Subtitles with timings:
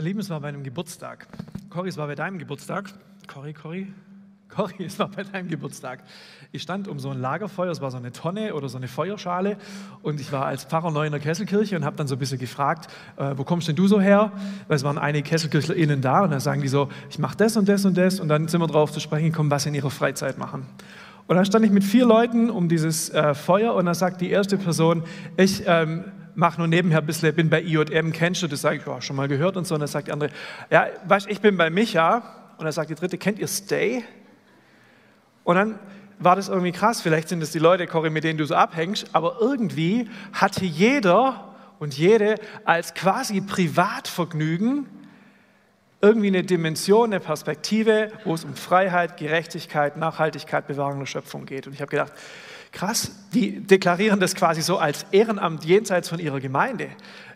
[0.00, 1.26] Lieben, es war bei einem Geburtstag.
[1.68, 2.90] Cory, es war bei deinem Geburtstag.
[3.26, 3.86] Cory, Cory,
[4.48, 6.02] Cory, es war bei deinem Geburtstag.
[6.52, 9.56] Ich stand um so ein Lagerfeuer, es war so eine Tonne oder so eine Feuerschale
[10.02, 12.38] und ich war als Pfarrer neu in der Kesselkirche und habe dann so ein bisschen
[12.38, 14.32] gefragt, äh, wo kommst denn du so her?
[14.68, 17.56] Weil es waren einige Kesselkirchler innen da und dann sagen die so, ich mache das
[17.56, 19.74] und das und das und dann sind wir drauf zu sprechen gekommen, was sie in
[19.74, 20.66] ihrer Freizeit machen.
[21.26, 24.30] Und dann stand ich mit vier Leuten um dieses äh, Feuer und dann sagt die
[24.30, 25.04] erste Person,
[25.36, 26.04] ich ähm,
[26.34, 28.60] mache nur nebenher ein bisschen, bin bei IJM, kennst du das?
[28.62, 29.74] Sage ich, ja, schon mal gehört und so.
[29.74, 30.30] Und dann sagt die andere,
[30.70, 32.22] ja, weißt ich bin bei Micha.
[32.58, 34.04] Und dann sagt die dritte, kennt ihr Stay?
[35.44, 35.78] Und dann
[36.18, 37.00] war das irgendwie krass.
[37.00, 41.54] Vielleicht sind es die Leute, Cory, mit denen du so abhängst, aber irgendwie hatte jeder
[41.78, 44.86] und jede als quasi Privatvergnügen
[46.02, 51.66] irgendwie eine Dimension, eine Perspektive, wo es um Freiheit, Gerechtigkeit, Nachhaltigkeit, Bewahrung der Schöpfung geht.
[51.66, 52.12] Und ich habe gedacht,
[52.72, 56.88] krass, die deklarieren das quasi so als Ehrenamt jenseits von ihrer Gemeinde.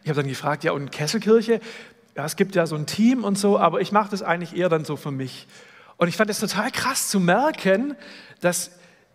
[0.02, 1.60] Ich habe dann gefragt, ja, und Kesselkirche?
[2.16, 4.68] Ja, es gibt ja so ein Team und so, aber ich mache das eigentlich eher
[4.68, 5.46] dann so für mich.
[5.96, 7.96] Und ich fand es total krass zu merken,
[8.40, 8.70] dass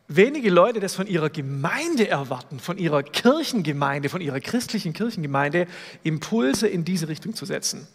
[0.08, 5.68] wenige Leute das von ihrer Gemeinde erwarten, von ihrer Kirchengemeinde, von ihrer christlichen Kirchengemeinde,
[6.04, 7.88] Impulse in diese Richtung zu setzen.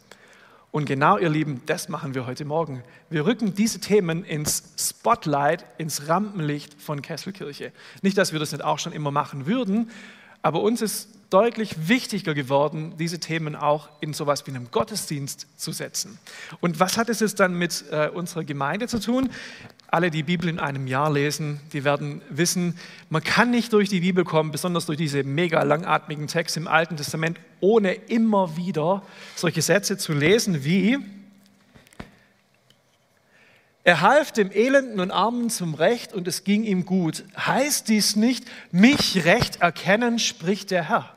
[0.75, 2.83] Und genau, ihr Lieben, das machen wir heute Morgen.
[3.09, 7.71] Wir rücken diese Themen ins Spotlight, ins Rampenlicht von Kesselkirche.
[8.03, 9.89] Nicht, dass wir das nicht auch schon immer machen würden,
[10.43, 15.71] aber uns ist deutlich wichtiger geworden, diese Themen auch in sowas wie einem Gottesdienst zu
[15.71, 16.19] setzen.
[16.61, 19.31] Und was hat es jetzt dann mit äh, unserer Gemeinde zu tun?
[19.95, 22.77] Alle, die Bibel in einem Jahr lesen, die werden wissen,
[23.11, 26.97] man kann nicht durch die Bibel kommen, besonders durch diese mega langatmigen Texte im Alten
[26.97, 29.05] Testament, ohne immer wieder
[29.37, 30.99] solche Sätze zu lesen wie,
[33.85, 37.23] er half dem Elenden und Armen zum Recht und es ging ihm gut.
[37.37, 41.14] Heißt dies nicht, mich recht erkennen, spricht der Herr?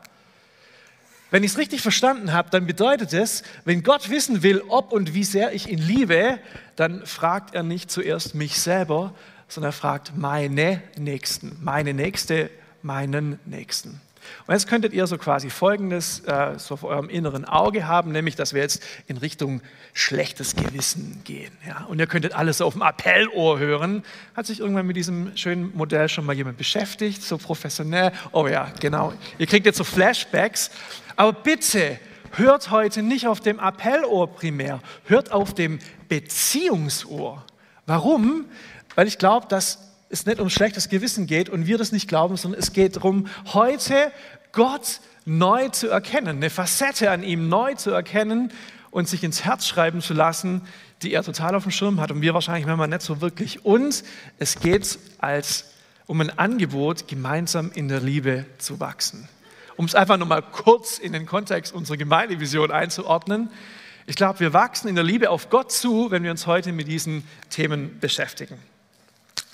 [1.30, 5.14] Wenn ich es richtig verstanden habe, dann bedeutet es, wenn Gott wissen will, ob und
[5.14, 6.40] wie sehr ich ihn liebe,
[6.76, 9.14] dann fragt er nicht zuerst mich selber,
[9.50, 12.50] sondern er fragt meine Nächsten, meine Nächste,
[12.82, 14.00] meinen Nächsten.
[14.46, 18.36] Und jetzt könntet ihr so quasi Folgendes äh, so vor eurem inneren Auge haben, nämlich,
[18.36, 19.62] dass wir jetzt in Richtung
[19.94, 21.52] schlechtes Gewissen gehen.
[21.66, 21.86] Ja?
[21.86, 24.04] Und ihr könntet alles so auf dem Appellohr hören.
[24.36, 28.12] Hat sich irgendwann mit diesem schönen Modell schon mal jemand beschäftigt, so professionell?
[28.32, 29.14] Oh ja, genau.
[29.38, 30.72] Ihr kriegt jetzt so Flashbacks.
[31.16, 32.00] Aber bitte,
[32.34, 35.80] hört heute nicht auf dem Appellohr primär, hört auf dem
[36.10, 37.44] Beziehungsohr.
[37.86, 38.46] Warum?
[38.96, 42.38] Weil ich glaube, dass es nicht um schlechtes Gewissen geht und wir das nicht glauben,
[42.38, 44.12] sondern es geht darum, heute
[44.52, 48.52] Gott neu zu erkennen, eine Facette an ihm neu zu erkennen
[48.92, 50.62] und sich ins Herz schreiben zu lassen,
[51.02, 53.66] die er total auf dem Schirm hat und wir wahrscheinlich manchmal nicht so wirklich.
[53.66, 54.04] Und
[54.40, 55.66] es geht als
[56.08, 59.28] um ein Angebot, gemeinsam in der Liebe zu wachsen.
[59.76, 63.50] Um es einfach nochmal kurz in den Kontext unserer Gemeindevision einzuordnen.
[64.08, 66.88] Ich glaube, wir wachsen in der Liebe auf Gott zu, wenn wir uns heute mit
[66.88, 68.58] diesen Themen beschäftigen.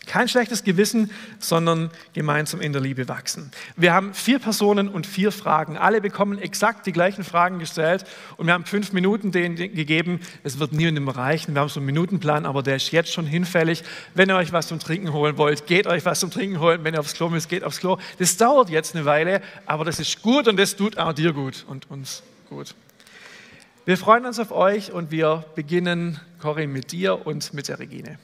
[0.06, 3.52] Kein schlechtes Gewissen, sondern gemeinsam in der Liebe wachsen.
[3.78, 5.78] Wir haben vier Personen und vier Fragen.
[5.78, 8.03] Alle bekommen exakt die gleichen Fragen gestellt
[8.36, 10.19] und wir haben fünf Minuten denen gegeben.
[10.44, 11.53] Es wird niemandem reichen.
[11.53, 13.84] Wir haben so einen Minutenplan, aber der ist jetzt schon hinfällig.
[14.13, 16.84] Wenn ihr euch was zum Trinken holen wollt, geht euch was zum Trinken holen.
[16.84, 17.97] Wenn ihr aufs Klo müsst, geht aufs Klo.
[18.19, 21.66] Das dauert jetzt eine Weile, aber das ist gut und das tut auch dir gut
[21.69, 22.75] und uns gut.
[23.86, 28.18] Wir freuen uns auf euch und wir beginnen, Corinne, mit dir und mit der Regine.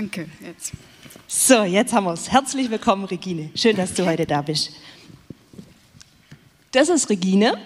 [0.00, 0.30] Danke.
[0.42, 0.72] Jetzt.
[1.28, 2.32] So, jetzt haben wir es.
[2.32, 3.50] Herzlich willkommen, Regine.
[3.54, 4.70] Schön, dass du heute da bist.
[6.72, 7.58] Das ist Regine.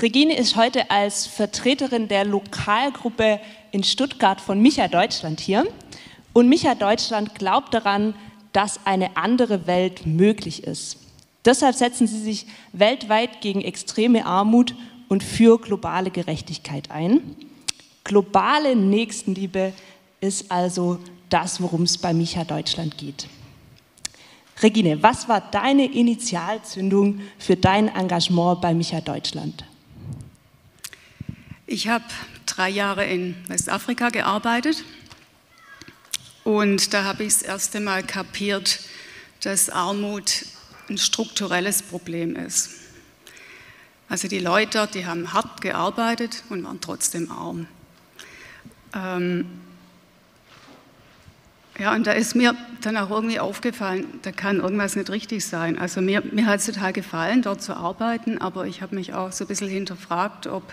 [0.00, 3.40] Regine ist heute als Vertreterin der Lokalgruppe
[3.72, 5.66] in Stuttgart von Micha Deutschland hier.
[6.32, 8.14] Und Micha Deutschland glaubt daran,
[8.52, 10.98] dass eine andere Welt möglich ist.
[11.44, 14.76] Deshalb setzen sie sich weltweit gegen extreme Armut
[15.08, 17.34] und für globale Gerechtigkeit ein.
[18.04, 19.72] Globale Nächstenliebe
[20.20, 21.00] ist also
[21.30, 23.28] das, worum es bei Micha Deutschland geht.
[24.62, 29.64] Regine, was war deine Initialzündung für dein Engagement bei Micha Deutschland?
[31.66, 32.04] Ich habe
[32.46, 34.84] drei Jahre in Westafrika gearbeitet
[36.44, 38.80] und da habe ich das erste Mal kapiert,
[39.42, 40.46] dass Armut
[40.88, 42.70] ein strukturelles Problem ist.
[44.08, 47.66] Also die Leute, die haben hart gearbeitet und waren trotzdem arm.
[48.94, 49.46] Ähm,
[51.78, 55.78] ja, und da ist mir dann auch irgendwie aufgefallen, da kann irgendwas nicht richtig sein.
[55.78, 59.30] Also mir, mir hat es total gefallen, dort zu arbeiten, aber ich habe mich auch
[59.30, 60.64] so ein bisschen hinterfragt, ob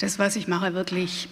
[0.00, 1.28] das, was ich mache, wirklich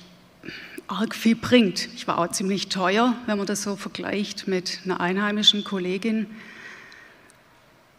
[0.87, 1.88] arg viel bringt.
[1.96, 6.26] Ich war auch ziemlich teuer, wenn man das so vergleicht mit einer einheimischen Kollegin.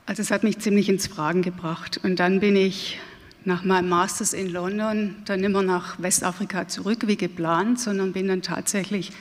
[0.06, 2.00] Also es hat mich ziemlich ins Fragen gebracht.
[2.02, 3.00] Und dann bin ich
[3.46, 8.42] nach meinem Masters in London dann mehr nach Westafrika zurück wie geplant, sondern bin dann
[8.42, 9.12] tatsächlich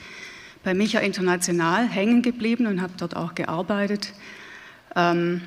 [0.63, 4.13] bei Micha International hängen geblieben und habe dort auch gearbeitet.
[4.95, 5.41] Ähm,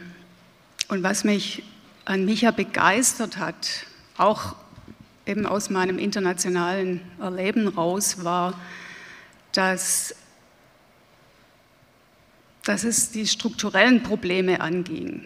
[0.88, 1.62] und was mich
[2.04, 3.86] an Micha begeistert hat,
[4.16, 4.54] auch
[5.24, 8.60] eben aus meinem internationalen Erleben raus, war,
[9.52, 10.14] dass,
[12.62, 15.24] dass es die strukturellen Probleme anging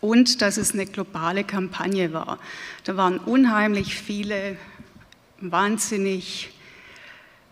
[0.00, 2.38] und dass es eine globale Kampagne war.
[2.84, 4.56] Da waren unheimlich viele
[5.40, 6.50] wahnsinnig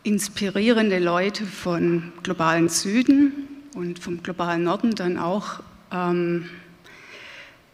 [0.03, 3.33] inspirierende Leute vom globalen Süden
[3.75, 5.61] und vom globalen Norden dann auch
[5.93, 6.49] ähm,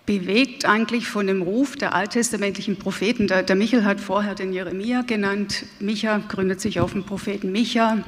[0.07, 3.27] bewegt eigentlich von dem Ruf der alttestamentlichen Propheten.
[3.27, 5.65] Der, der Michel hat vorher den Jeremia genannt.
[5.81, 8.05] Micha gründet sich auf den Propheten Micha.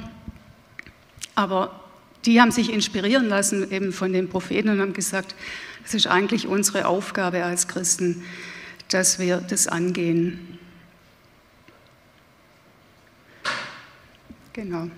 [1.35, 1.85] Aber
[2.25, 5.35] die haben sich inspirieren lassen eben von den Propheten und haben gesagt,
[5.85, 8.23] es ist eigentlich unsere Aufgabe als Christen,
[8.91, 10.58] dass wir das angehen.
[14.59, 14.89] Genau.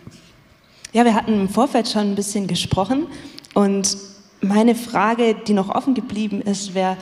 [0.95, 3.09] Ja, wir hatten im Vorfeld schon ein bisschen gesprochen
[3.53, 3.95] und
[4.41, 6.97] meine Frage, die noch offen geblieben ist, wäre,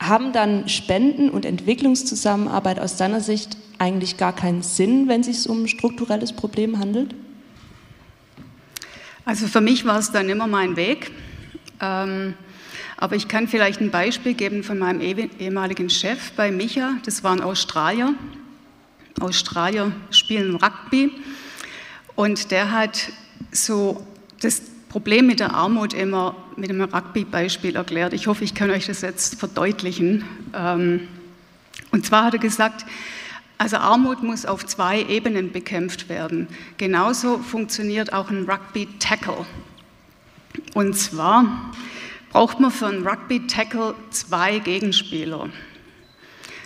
[0.00, 5.48] haben dann Spenden und Entwicklungszusammenarbeit aus deiner Sicht eigentlich gar keinen Sinn, wenn es sich
[5.48, 7.14] um ein strukturelles Problem handelt?
[9.24, 11.12] Also für mich war es dann immer mein Weg.
[11.80, 12.34] Ähm,
[12.96, 16.96] aber ich kann vielleicht ein Beispiel geben von meinem ehemaligen Chef bei Micha.
[17.04, 18.12] Das waren Australier.
[19.20, 21.12] Australier spielen Rugby.
[22.16, 23.10] Und der hat
[23.50, 24.06] so
[24.40, 28.12] das Problem mit der Armut immer mit einem Rugby-Beispiel erklärt.
[28.12, 30.24] Ich hoffe, ich kann euch das jetzt verdeutlichen.
[30.54, 31.08] Ähm,
[31.90, 32.86] und zwar hat er gesagt,
[33.58, 36.48] also Armut muss auf zwei Ebenen bekämpft werden.
[36.76, 39.46] Genauso funktioniert auch ein Rugby-Tackle.
[40.74, 41.72] Und zwar
[42.30, 45.48] braucht man für einen Rugby-Tackle zwei Gegenspieler.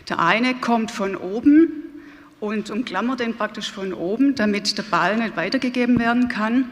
[0.09, 1.88] Der eine kommt von oben
[2.41, 6.71] und umklammert den praktisch von oben, damit der Ball nicht weitergegeben werden kann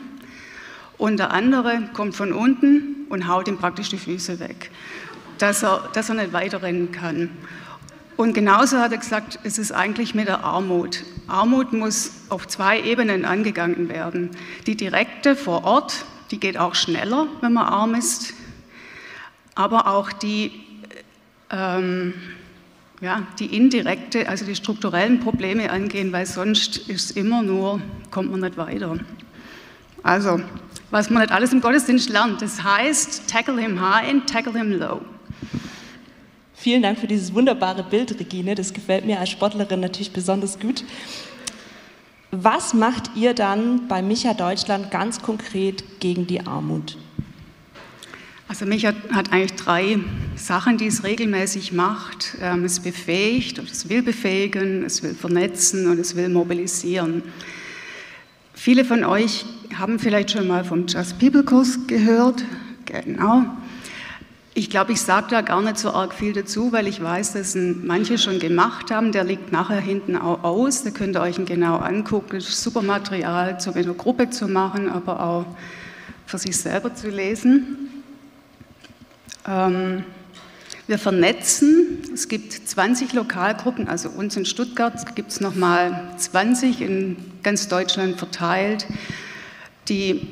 [0.99, 4.71] und der andere kommt von unten und haut ihm praktisch die Füße weg,
[5.39, 7.31] dass er, dass er nicht weiterrennen kann.
[8.17, 11.05] Und genauso hat er gesagt, es ist eigentlich mit der Armut.
[11.29, 14.31] Armut muss auf zwei Ebenen angegangen werden.
[14.67, 18.33] Die direkte vor Ort, die geht auch schneller, wenn man arm ist,
[19.55, 20.53] aber auch die,
[21.51, 22.15] ähm,
[23.01, 28.41] ja, die indirekte, also die strukturellen Probleme angehen, weil sonst ist immer nur, kommt man
[28.41, 28.99] nicht weiter.
[30.03, 30.41] Also
[30.91, 32.43] was man nicht alles im Gottesdienst lernt.
[32.43, 35.01] Das heißt, tackle him high and tackle him low.
[36.55, 38.55] Vielen Dank für dieses wunderbare Bild, Regine.
[38.55, 40.85] Das gefällt mir als Sportlerin natürlich besonders gut.
[42.31, 46.97] Was macht ihr dann bei Micha Deutschland ganz konkret gegen die Armut?
[48.49, 49.99] Also Micha hat eigentlich drei
[50.37, 52.37] Sachen, die es regelmäßig macht.
[52.41, 57.25] Ähm, es befähigt, es will befähigen, es will vernetzen und es will mobilisieren.
[58.55, 59.45] Viele von euch
[59.77, 62.45] haben vielleicht schon mal vom Just People Kurs gehört.
[62.85, 63.47] Genau.
[64.55, 67.57] Ich glaube, ich sage da gar nicht so arg viel dazu, weil ich weiß, dass
[67.57, 69.11] manche schon gemacht haben.
[69.11, 70.85] Der liegt nachher hinten auch aus.
[70.85, 72.37] Da könnt ihr euch ihn genau angucken.
[72.37, 75.47] Das ist super Material, um in einer Gruppe zu machen, aber auch
[76.27, 77.96] für sich selber zu lesen.
[79.47, 80.05] Ähm,
[80.87, 82.03] wir vernetzen.
[82.15, 88.19] Es gibt 20 Lokalgruppen, also uns in Stuttgart gibt es nochmal 20 in ganz Deutschland
[88.19, 88.87] verteilt,
[89.89, 90.29] die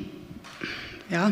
[1.09, 1.31] ja,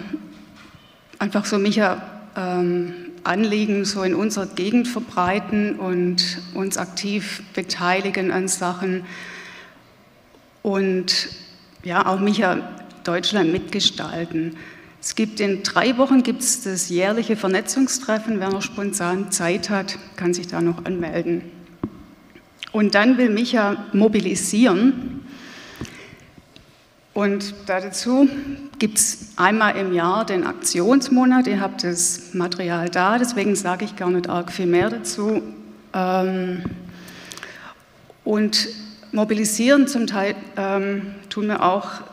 [1.19, 2.01] einfach so Micha
[2.35, 9.05] ähm, Anliegen so in unserer Gegend verbreiten und uns aktiv beteiligen an Sachen
[10.61, 11.29] und
[11.83, 12.57] ja auch Micha
[13.05, 14.57] Deutschland mitgestalten.
[15.03, 18.39] Es gibt in drei Wochen gibt's das jährliche Vernetzungstreffen.
[18.39, 21.41] Wer noch spontan Zeit hat, kann sich da noch anmelden.
[22.71, 25.19] Und dann will Micha mobilisieren.
[27.13, 28.29] Und dazu
[28.79, 31.47] gibt es einmal im Jahr den Aktionsmonat.
[31.47, 35.43] Ihr habt das Material da, deswegen sage ich gar nicht arg viel mehr dazu.
[35.93, 36.63] Ähm,
[38.23, 38.69] und
[39.11, 42.12] mobilisieren zum Teil ähm, tun wir auch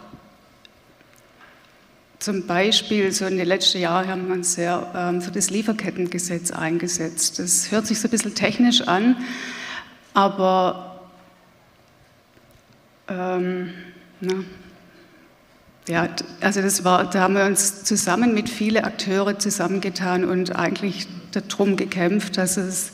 [2.21, 6.51] zum Beispiel, so in den letzten Jahren haben wir uns sehr ähm, für das Lieferkettengesetz
[6.51, 7.39] eingesetzt.
[7.39, 9.17] Das hört sich so ein bisschen technisch an,
[10.13, 11.09] aber
[13.09, 13.71] ähm,
[14.21, 14.45] na,
[15.89, 16.09] ja,
[16.41, 21.77] also das war, da haben wir uns zusammen mit vielen Akteure zusammengetan und eigentlich darum
[21.77, 22.93] gekämpft, dass es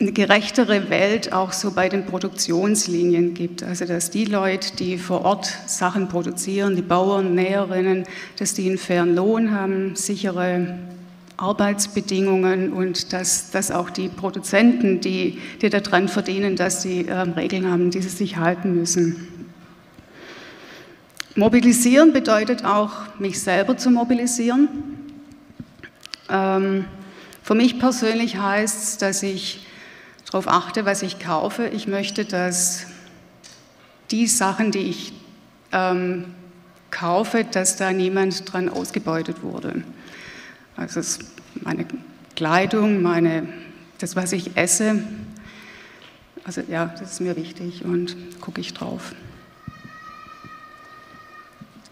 [0.00, 3.62] eine gerechtere Welt auch so bei den Produktionslinien gibt.
[3.62, 8.04] Also dass die Leute, die vor Ort Sachen produzieren, die Bauern, Näherinnen,
[8.38, 10.78] dass die einen fairen Lohn haben, sichere
[11.36, 17.70] Arbeitsbedingungen und dass, dass auch die Produzenten, die, die daran verdienen, dass sie äh, Regeln
[17.70, 19.28] haben, die sie sich halten müssen.
[21.34, 24.68] Mobilisieren bedeutet auch, mich selber zu mobilisieren.
[26.28, 26.86] Ähm,
[27.42, 29.67] für mich persönlich heißt es, dass ich
[30.30, 31.66] darauf achte, was ich kaufe.
[31.68, 32.86] Ich möchte, dass
[34.10, 35.12] die Sachen, die ich
[35.72, 36.34] ähm,
[36.90, 39.82] kaufe, dass da niemand dran ausgebeutet wurde.
[40.76, 41.00] Also
[41.62, 41.86] meine
[42.36, 43.48] Kleidung, meine,
[43.98, 45.02] das, was ich esse,
[46.44, 49.12] also ja, das ist mir wichtig und gucke ich drauf.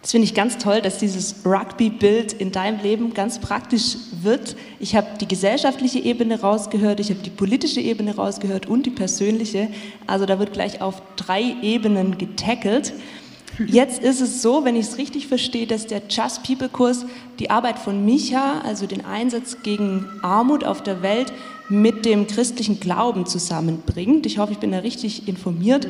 [0.06, 4.54] Das finde ich ganz toll, dass dieses Rugby-Bild in deinem Leben ganz praktisch wird.
[4.78, 9.66] Ich habe die gesellschaftliche Ebene rausgehört, ich habe die politische Ebene rausgehört und die persönliche.
[10.06, 12.92] Also da wird gleich auf drei Ebenen getackelt.
[13.66, 17.04] Jetzt ist es so, wenn ich es richtig verstehe, dass der Just People Kurs
[17.40, 21.32] die Arbeit von Micha, also den Einsatz gegen Armut auf der Welt,
[21.68, 24.24] mit dem christlichen Glauben zusammenbringt.
[24.26, 25.88] Ich hoffe, ich bin da richtig informiert.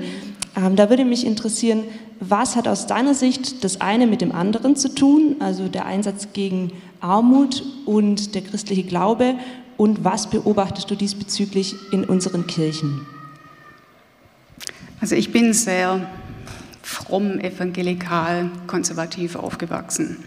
[0.57, 1.85] Ähm, da würde mich interessieren,
[2.21, 6.29] was hat aus deiner Sicht das eine mit dem anderen zu tun, also der Einsatz
[6.33, 9.35] gegen Armut und der christliche Glaube,
[9.77, 13.07] und was beobachtest du diesbezüglich in unseren Kirchen?
[15.01, 16.09] Also ich bin sehr
[16.83, 20.25] fromm evangelikal konservativ aufgewachsen.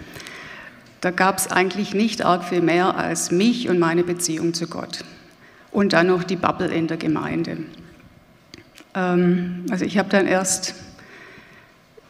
[1.02, 5.04] Da gab es eigentlich nicht arg viel mehr als mich und meine Beziehung zu Gott.
[5.72, 7.58] Und dann noch die Bubble in der Gemeinde.
[8.94, 10.76] Ähm, also ich habe dann erst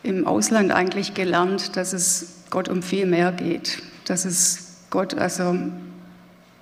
[0.03, 5.57] im Ausland eigentlich gelernt, dass es Gott um viel mehr geht, dass es Gott also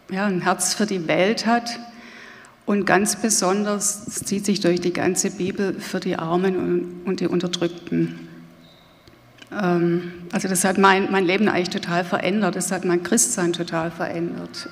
[0.10, 1.79] ja, ein Herz für die Welt hat
[2.65, 7.27] und ganz besonders, es zieht sich durch die ganze Bibel, für die Armen und die
[7.27, 8.27] Unterdrückten.
[9.51, 13.91] Ähm, also das hat mein, mein Leben eigentlich total verändert, das hat mein Christsein total
[13.91, 14.70] verändert.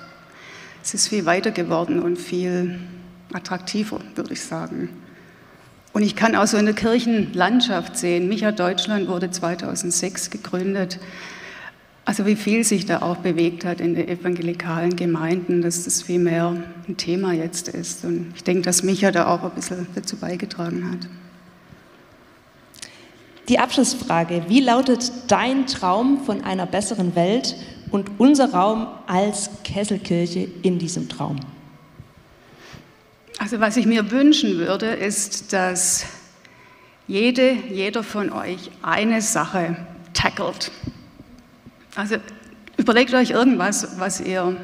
[0.83, 2.79] Es ist viel weiter geworden und viel
[3.33, 4.89] attraktiver, würde ich sagen.
[5.95, 10.99] Und ich kann auch so in der Kirchenlandschaft sehen, Micha Deutschland wurde 2006 gegründet.
[12.03, 16.19] Also wie viel sich da auch bewegt hat in den evangelikalen Gemeinden, dass das viel
[16.19, 16.53] mehr
[16.89, 18.03] ein Thema jetzt ist.
[18.03, 21.07] Und ich denke, dass Micha da auch ein bisschen dazu beigetragen hat.
[23.47, 27.55] Die Abschlussfrage, wie lautet dein Traum von einer besseren Welt
[27.89, 31.39] und unser Raum als Kesselkirche in diesem Traum?
[33.37, 36.05] Also was ich mir wünschen würde, ist, dass
[37.07, 39.75] jede, jeder von euch eine Sache
[40.13, 40.71] tackelt.
[41.95, 42.15] Also
[42.77, 44.55] überlegt euch irgendwas, was ihr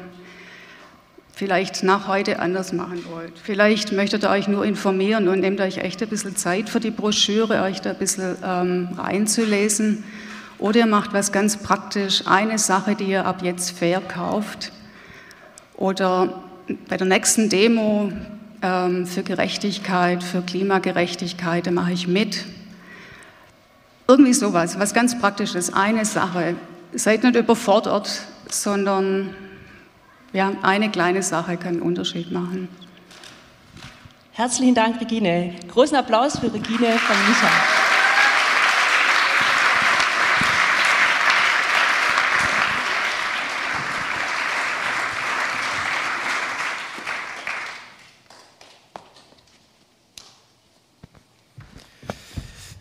[1.34, 3.32] vielleicht nach heute anders machen wollt.
[3.42, 6.90] Vielleicht möchtet ihr euch nur informieren und nehmt euch echt ein bisschen Zeit für die
[6.90, 10.04] Broschüre, euch da ein bisschen ähm, reinzulesen.
[10.58, 14.72] Oder ihr macht was ganz praktisch, eine Sache, die ihr ab jetzt verkauft.
[15.74, 16.42] Oder
[16.88, 18.12] bei der nächsten Demo
[18.62, 22.44] für Gerechtigkeit, für Klimagerechtigkeit, da mache ich mit.
[24.06, 26.54] Irgendwie sowas, was ganz Praktisches, eine Sache.
[26.92, 29.34] Seid nicht überfordert, sondern
[30.32, 32.68] ja, eine kleine Sache kann einen Unterschied machen.
[34.30, 35.54] Herzlichen Dank, Regine.
[35.68, 37.81] Großen Applaus für Regine von Micha.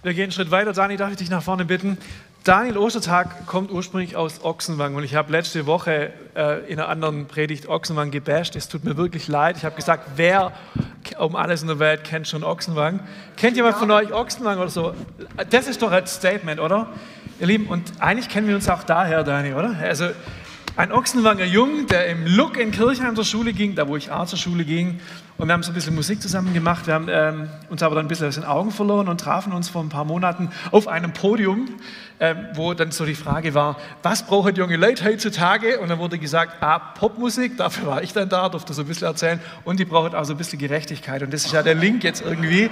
[0.04, 0.74] Wir gehen einen Schritt weiter.
[0.74, 1.96] Dani, darf ich dich nach vorne bitten?
[2.44, 7.28] Daniel Ostertag kommt ursprünglich aus Ochsenwang und ich habe letzte Woche äh, in einer anderen
[7.28, 8.56] Predigt Ochsenwang gebasht.
[8.56, 9.58] Es tut mir wirklich leid.
[9.58, 10.54] Ich habe gesagt, wer
[11.20, 13.02] um alles in der Welt kennt schon Ochsenwang?
[13.38, 14.96] Kennt jemand von euch Ochsenwang oder so?
[15.52, 16.88] Das ist doch ein Statement, oder?
[17.40, 19.76] Ihr Lieben, und eigentlich kennen wir uns auch daher, Dani, oder?
[19.80, 20.08] Also
[20.78, 24.26] ein Ochsenwanger Jung, der im Look in Kirchheim zur Schule ging, da wo ich auch
[24.26, 25.00] zur Schule ging.
[25.42, 26.86] Und wir haben so ein bisschen Musik zusammen gemacht.
[26.86, 29.70] Wir haben ähm, uns aber dann ein bisschen aus den Augen verloren und trafen uns
[29.70, 31.68] vor ein paar Monaten auf einem Podium
[32.22, 35.80] ähm, wo dann so die Frage war, was brauchen junge Leute heutzutage?
[35.80, 39.08] Und dann wurde gesagt, ah, Popmusik, dafür war ich dann da, durfte so ein bisschen
[39.08, 39.40] erzählen.
[39.64, 41.24] Und die brauchen auch so ein bisschen Gerechtigkeit.
[41.24, 42.70] Und das ist ja der Link jetzt irgendwie.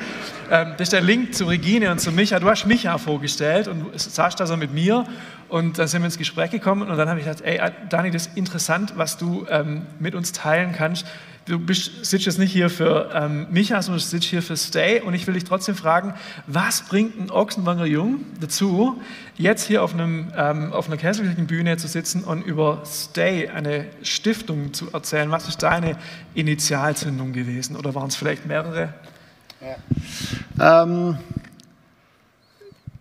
[0.51, 2.39] Ähm, das ist der Link zu Regine und zu Micha.
[2.39, 5.05] Du hast Micha vorgestellt und saßt da so mit mir.
[5.47, 7.59] Und dann sind wir ins Gespräch gekommen und dann habe ich gedacht, ey,
[7.89, 11.07] Dani, das ist interessant, was du ähm, mit uns teilen kannst
[11.45, 15.01] du bist, sitzt jetzt nicht hier für ähm, Micha, sondern du sitzt hier für Stay.
[15.01, 16.13] Und ich will dich trotzdem fragen,
[16.47, 19.01] was bringt ein Ochsenwanger Jung dazu,
[19.37, 24.73] jetzt hier auf, einem, ähm, auf einer Kesselkirchenbühne zu sitzen und über Stay, eine Stiftung
[24.73, 25.31] zu erzählen?
[25.31, 25.97] Was ist deine
[26.33, 27.75] Initialzündung gewesen?
[27.75, 28.93] Oder waren es vielleicht mehrere?
[29.61, 30.83] Ja.
[30.83, 31.17] Ähm,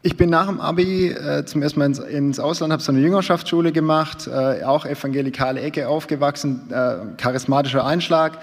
[0.03, 3.01] ich bin nach dem Abi äh, zum ersten Mal ins, ins Ausland, habe so eine
[3.01, 8.39] Jüngerschaftsschule gemacht, äh, auch evangelikale Ecke aufgewachsen, äh, charismatischer Einschlag.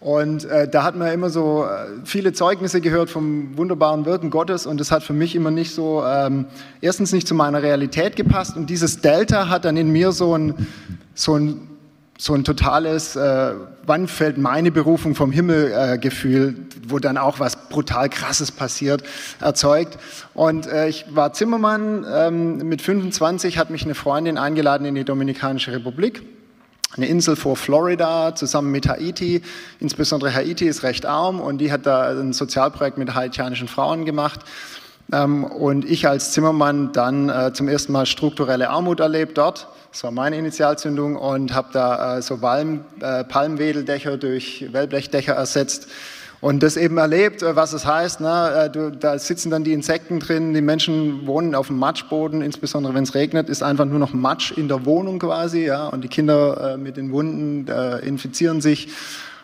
[0.00, 4.66] Und äh, da hat man immer so äh, viele Zeugnisse gehört vom wunderbaren Wirken Gottes
[4.66, 6.46] und das hat für mich immer nicht so, ähm,
[6.80, 10.66] erstens nicht zu meiner Realität gepasst und dieses Delta hat dann in mir so ein,
[11.14, 11.68] so ein
[12.20, 13.54] so ein totales, äh,
[13.86, 16.54] wann fällt meine Berufung vom Himmel äh, Gefühl,
[16.86, 19.02] wo dann auch was brutal krasses passiert,
[19.40, 19.98] erzeugt.
[20.34, 25.04] Und äh, ich war Zimmermann, ähm, mit 25 hat mich eine Freundin eingeladen in die
[25.04, 26.22] Dominikanische Republik.
[26.94, 29.40] Eine Insel vor Florida zusammen mit Haiti.
[29.78, 34.40] Insbesondere Haiti ist recht arm und die hat da ein Sozialprojekt mit haitianischen Frauen gemacht.
[35.12, 40.04] Ähm, und ich als Zimmermann dann äh, zum ersten Mal strukturelle Armut erlebt dort das
[40.04, 45.88] war meine Initialzündung und habe da äh, so Palm, äh, Palmwedeldächer durch Wellblechdächer ersetzt
[46.40, 48.20] und das eben erlebt, was es heißt.
[48.20, 48.70] Ne?
[48.72, 53.02] Du, da sitzen dann die Insekten drin, die Menschen wohnen auf dem Matschboden, insbesondere wenn
[53.02, 56.74] es regnet, ist einfach nur noch Matsch in der Wohnung quasi, ja, und die Kinder
[56.74, 58.88] äh, mit den Wunden äh, infizieren sich.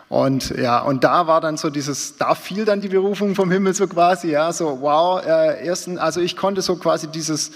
[0.08, 3.74] Und ja, und da war dann so dieses, da fiel dann die Berufung vom Himmel
[3.74, 7.50] so quasi, ja, so wow, äh, ersten, also ich konnte so quasi dieses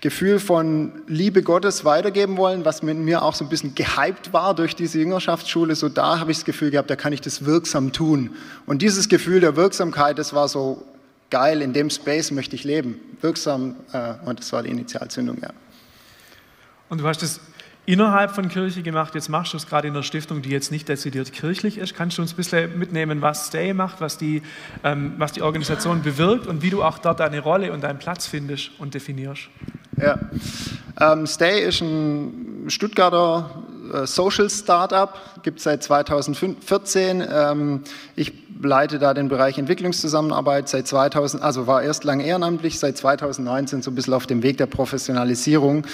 [0.00, 4.54] Gefühl von Liebe Gottes weitergeben wollen, was mit mir auch so ein bisschen gehypt war
[4.54, 5.74] durch diese Jüngerschaftsschule.
[5.74, 8.36] So da habe ich das Gefühl gehabt, da kann ich das wirksam tun.
[8.66, 10.84] Und dieses Gefühl der Wirksamkeit, das war so
[11.30, 13.00] geil, in dem Space möchte ich leben.
[13.20, 15.50] Wirksam, äh, und das war die Initialzündung, ja.
[16.88, 17.40] Und du hast es
[17.86, 19.14] innerhalb von Kirche gemacht.
[19.14, 21.94] Jetzt machst du es gerade in einer Stiftung, die jetzt nicht dezidiert kirchlich ist.
[21.94, 24.42] Kannst du uns ein bisschen mitnehmen, was Stay macht, was die,
[24.84, 28.26] ähm, was die Organisation bewirkt und wie du auch dort deine Rolle und deinen Platz
[28.26, 29.48] findest und definierst?
[29.96, 30.18] Ja.
[31.00, 33.50] Ähm, Stay ist ein Stuttgarter
[34.04, 37.24] Social Startup, gibt es seit 2014.
[37.28, 37.80] Ähm,
[38.16, 43.82] ich leite da den Bereich Entwicklungszusammenarbeit seit 2000, also war erst lang ehrenamtlich, seit 2019
[43.82, 45.84] so ein bisschen auf dem Weg der Professionalisierung.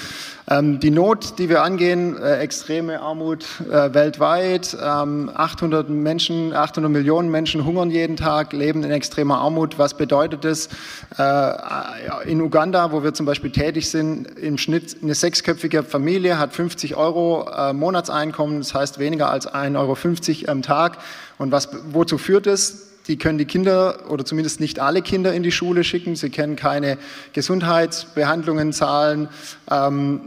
[0.51, 6.91] Ähm, die Not, die wir angehen, äh, extreme Armut äh, weltweit, ähm, 800 Menschen, 800
[6.91, 9.79] Millionen Menschen hungern jeden Tag, leben in extremer Armut.
[9.79, 10.69] Was bedeutet das?
[11.17, 16.53] Äh, in Uganda, wo wir zum Beispiel tätig sind, im Schnitt eine sechsköpfige Familie hat
[16.53, 20.99] 50 Euro äh, Monatseinkommen, das heißt weniger als 1,50 Euro am Tag.
[21.39, 22.89] Und was, wozu führt es?
[23.09, 26.15] Die können die Kinder oder zumindest nicht alle Kinder in die Schule schicken.
[26.15, 26.99] Sie können keine
[27.33, 29.29] Gesundheitsbehandlungen zahlen.
[29.69, 30.21] Ähm,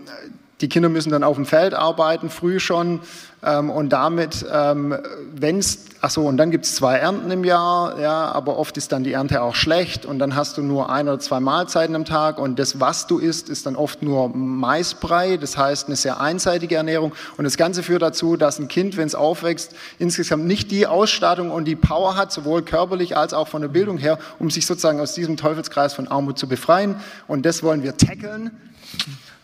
[0.61, 3.01] die Kinder müssen dann auf dem Feld arbeiten, früh schon.
[3.43, 4.97] Ähm, und damit, ähm,
[5.35, 8.91] wenn es, achso, und dann gibt es zwei Ernten im Jahr, ja, aber oft ist
[8.91, 12.05] dann die Ernte auch schlecht und dann hast du nur ein oder zwei Mahlzeiten am
[12.05, 16.21] Tag und das, was du isst, ist dann oft nur Maisbrei, das heißt eine sehr
[16.21, 20.71] einseitige Ernährung und das Ganze führt dazu, dass ein Kind, wenn es aufwächst, insgesamt nicht
[20.71, 24.49] die Ausstattung und die Power hat, sowohl körperlich als auch von der Bildung her, um
[24.49, 26.95] sich sozusagen aus diesem Teufelskreis von Armut zu befreien
[27.27, 28.51] und das wollen wir tackeln.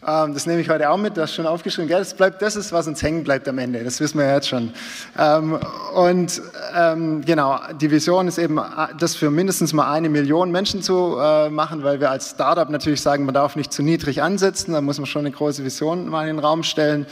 [0.05, 1.87] Ähm, das nehme ich heute auch mit, das ist schon aufgeschrieben.
[1.87, 1.99] Gell?
[1.99, 4.47] Das, bleibt, das ist, was uns hängen bleibt am Ende, das wissen wir ja jetzt
[4.47, 4.73] schon.
[5.17, 5.59] Ähm,
[5.93, 6.41] und
[6.75, 8.59] ähm, genau, die Vision ist eben,
[8.97, 13.01] das für mindestens mal eine Million Menschen zu äh, machen, weil wir als Startup natürlich
[13.01, 16.27] sagen, man darf nicht zu niedrig ansetzen, da muss man schon eine große Vision mal
[16.27, 17.05] in den Raum stellen.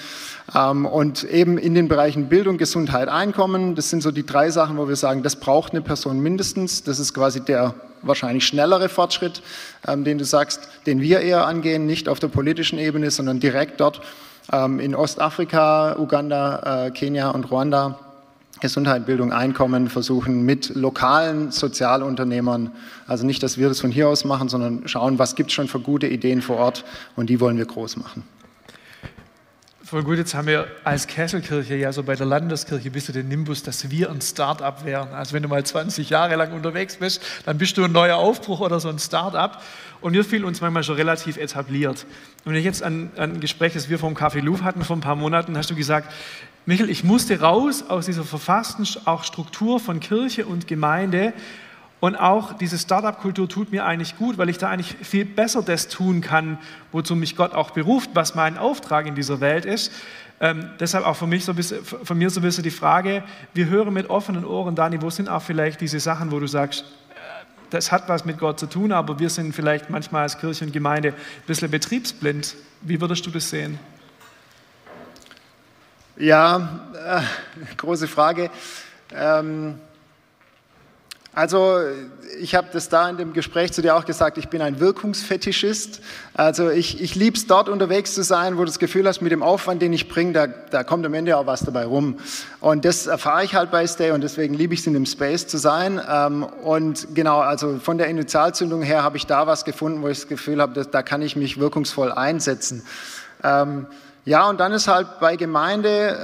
[0.51, 4.87] Und eben in den Bereichen Bildung, Gesundheit, Einkommen, das sind so die drei Sachen, wo
[4.87, 6.83] wir sagen, das braucht eine Person mindestens.
[6.83, 9.41] Das ist quasi der wahrscheinlich schnellere Fortschritt,
[9.87, 13.79] ähm, den du sagst, den wir eher angehen, nicht auf der politischen Ebene, sondern direkt
[13.79, 14.01] dort
[14.51, 17.99] ähm, in Ostafrika, Uganda, äh, Kenia und Ruanda.
[18.61, 22.71] Gesundheit, Bildung, Einkommen versuchen mit lokalen Sozialunternehmern,
[23.07, 25.69] also nicht, dass wir das von hier aus machen, sondern schauen, was gibt es schon
[25.69, 26.83] für gute Ideen vor Ort
[27.15, 28.23] und die wollen wir groß machen.
[29.89, 33.27] Voll gut, jetzt haben wir als Kesselkirche ja so bei der Landeskirche ein bisschen den
[33.27, 35.15] Nimbus, dass wir ein Start-up wären.
[35.15, 38.59] Also wenn du mal 20 Jahre lang unterwegs bist, dann bist du ein neuer Aufbruch
[38.59, 39.63] oder so ein Start-up.
[39.99, 42.05] Und wir fühlen uns manchmal schon relativ etabliert.
[42.45, 44.95] Und wenn ich jetzt an, an ein Gespräch, das wir vom Café Louvre hatten vor
[44.95, 46.13] ein paar Monaten, hast du gesagt,
[46.67, 51.33] Michael, ich musste raus aus dieser verfassten auch Struktur von Kirche und Gemeinde
[51.99, 55.89] Und auch diese Startup-Kultur tut mir eigentlich gut, weil ich da eigentlich viel besser das
[55.89, 56.57] tun kann,
[56.91, 59.91] wozu mich Gott auch beruft, was mein Auftrag in dieser Welt ist.
[60.39, 63.23] Ähm, deshalb auch für mich so ein bisschen, von mir so ein bisschen die Frage,
[63.53, 66.85] wir hören mit offenen Ohren, Dani, wo sind auch vielleicht diese Sachen, wo du sagst,
[67.09, 67.13] äh,
[67.71, 70.71] das hat was mit Gott zu tun, aber wir sind vielleicht manchmal als Kirche und
[70.71, 72.55] Gemeinde ein bisschen betriebsblind.
[72.81, 73.77] Wie würdest du das sehen?
[76.15, 77.21] Ja, äh,
[77.75, 78.49] große Frage.
[79.13, 79.79] Ähm,
[81.33, 81.79] also
[82.39, 86.01] ich habe das da in dem Gespräch zu dir auch gesagt, ich bin ein Wirkungsfetischist.
[86.33, 89.31] Also ich, ich liebe es dort unterwegs zu sein, wo du das Gefühl hast, mit
[89.31, 92.17] dem Aufwand, den ich bringe, da, da kommt am Ende auch was dabei rum.
[92.61, 95.47] Und das erfahre ich halt bei Stay und deswegen liebe ich es in dem Space
[95.47, 96.01] zu sein.
[96.09, 100.19] Ähm, und genau, also von der Initialzündung her habe ich da was gefunden, wo ich
[100.19, 102.83] das Gefühl habe, da kann ich mich wirkungsvoll einsetzen.
[103.43, 103.85] Ähm,
[104.25, 106.17] ja, und dann ist halt bei Gemeinde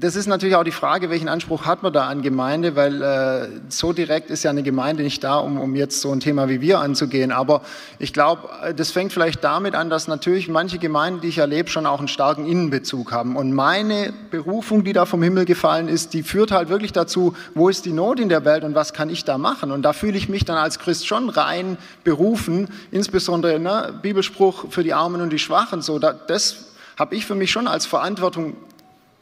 [0.00, 3.48] das ist natürlich auch die Frage, welchen Anspruch hat man da an Gemeinde, weil äh,
[3.68, 6.60] so direkt ist ja eine Gemeinde nicht da, um, um jetzt so ein Thema wie
[6.60, 7.32] wir anzugehen.
[7.32, 7.62] Aber
[7.98, 11.68] ich glaube, äh, das fängt vielleicht damit an, dass natürlich manche Gemeinden, die ich erlebe,
[11.68, 13.34] schon auch einen starken Innenbezug haben.
[13.34, 17.68] Und meine Berufung, die da vom Himmel gefallen ist, die führt halt wirklich dazu, wo
[17.68, 19.72] ist die Not in der Welt und was kann ich da machen?
[19.72, 24.84] Und da fühle ich mich dann als Christ schon rein berufen, insbesondere ne, Bibelspruch für
[24.84, 25.82] die Armen und die Schwachen.
[25.82, 28.54] So, da, das habe ich für mich schon als Verantwortung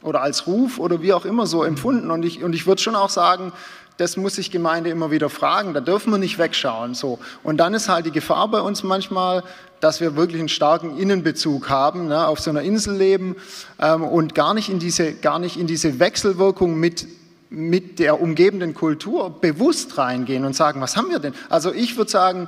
[0.07, 2.09] oder als Ruf oder wie auch immer so empfunden.
[2.09, 3.51] Und ich, und ich würde schon auch sagen,
[3.97, 6.93] das muss sich Gemeinde immer wieder fragen, da dürfen wir nicht wegschauen.
[6.93, 7.19] So.
[7.43, 9.43] Und dann ist halt die Gefahr bei uns manchmal,
[9.79, 13.35] dass wir wirklich einen starken Innenbezug haben, ne, auf so einer Insel leben
[13.79, 17.07] ähm, und gar nicht, in diese, gar nicht in diese Wechselwirkung mit,
[17.49, 21.33] mit der umgebenden Kultur bewusst reingehen und sagen, was haben wir denn?
[21.49, 22.47] Also ich würde sagen,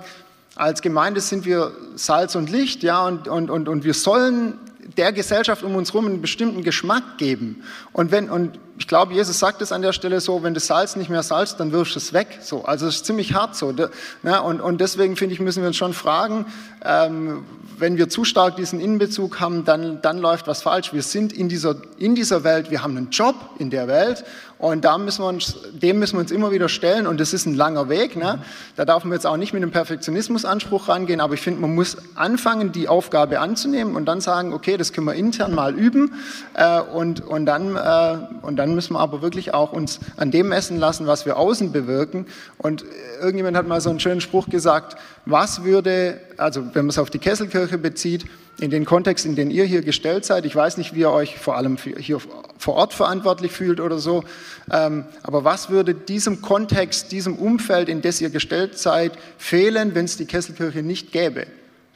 [0.55, 4.55] als Gemeinde sind wir Salz und Licht, ja, und, und, und, und wir sollen
[4.97, 7.63] der Gesellschaft um uns herum einen bestimmten Geschmack geben.
[7.91, 10.95] Und wenn, und ich glaube, Jesus sagt es an der Stelle so, wenn das Salz
[10.95, 12.39] nicht mehr salzt, dann wirfst du es weg.
[12.41, 13.73] So, also es ist ziemlich hart so.
[13.73, 14.41] Ne?
[14.41, 16.45] Und, und deswegen finde ich, müssen wir uns schon fragen,
[16.85, 17.43] ähm,
[17.77, 20.93] wenn wir zu stark diesen Innenbezug haben, dann, dann läuft was falsch.
[20.93, 24.23] Wir sind in dieser, in dieser Welt, wir haben einen Job in der Welt
[24.59, 27.45] und da müssen wir uns, dem müssen wir uns immer wieder stellen und das ist
[27.45, 28.17] ein langer Weg.
[28.17, 28.39] Ne?
[28.75, 31.95] Da darf man jetzt auch nicht mit einem Perfektionismusanspruch rangehen, aber ich finde, man muss
[32.15, 36.13] anfangen, die Aufgabe anzunehmen und dann sagen, okay, das können wir intern mal üben
[36.55, 40.49] äh, und, und, dann, äh, und dann müssen wir aber wirklich auch uns an dem
[40.49, 42.25] messen lassen, was wir außen bewirken.
[42.58, 42.86] Und
[43.19, 47.10] irgendjemand hat mal so einen schönen Spruch gesagt, was würde, also wenn man es auf
[47.10, 48.25] die Kesselkirche bezieht,
[48.60, 50.45] in den Kontext, in den ihr hier gestellt seid.
[50.45, 52.19] Ich weiß nicht, wie ihr euch vor allem hier
[52.58, 54.23] vor Ort verantwortlich fühlt oder so.
[54.71, 60.05] Ähm, aber was würde diesem Kontext, diesem Umfeld, in das ihr gestellt seid, fehlen, wenn
[60.05, 61.47] es die Kesselkirche nicht gäbe?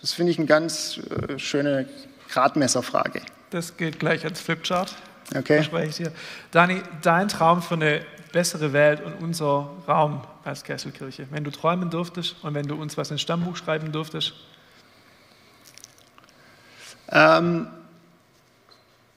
[0.01, 1.87] Das finde ich eine ganz äh, schöne
[2.29, 3.21] Gradmesserfrage.
[3.49, 4.95] Das geht gleich als Flipchart.
[5.35, 5.55] Okay.
[5.55, 6.11] Verspreche ich dir.
[6.51, 11.27] Dani, dein Traum für eine bessere Welt und unser Raum als Kesselkirche.
[11.31, 14.33] Wenn du träumen dürftest und wenn du uns was ins Stammbuch schreiben dürftest,
[17.09, 17.67] ähm,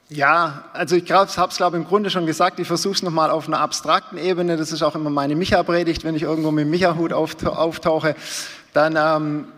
[0.09, 3.31] ja, also ich habe es, glaube ich, im Grunde schon gesagt, ich versuche es nochmal
[3.31, 6.71] auf einer abstrakten Ebene, das ist auch immer meine Micha-Predigt, wenn ich irgendwo mit dem
[6.71, 8.15] Micha-Hut auftauche,
[8.73, 9.49] dann ähm,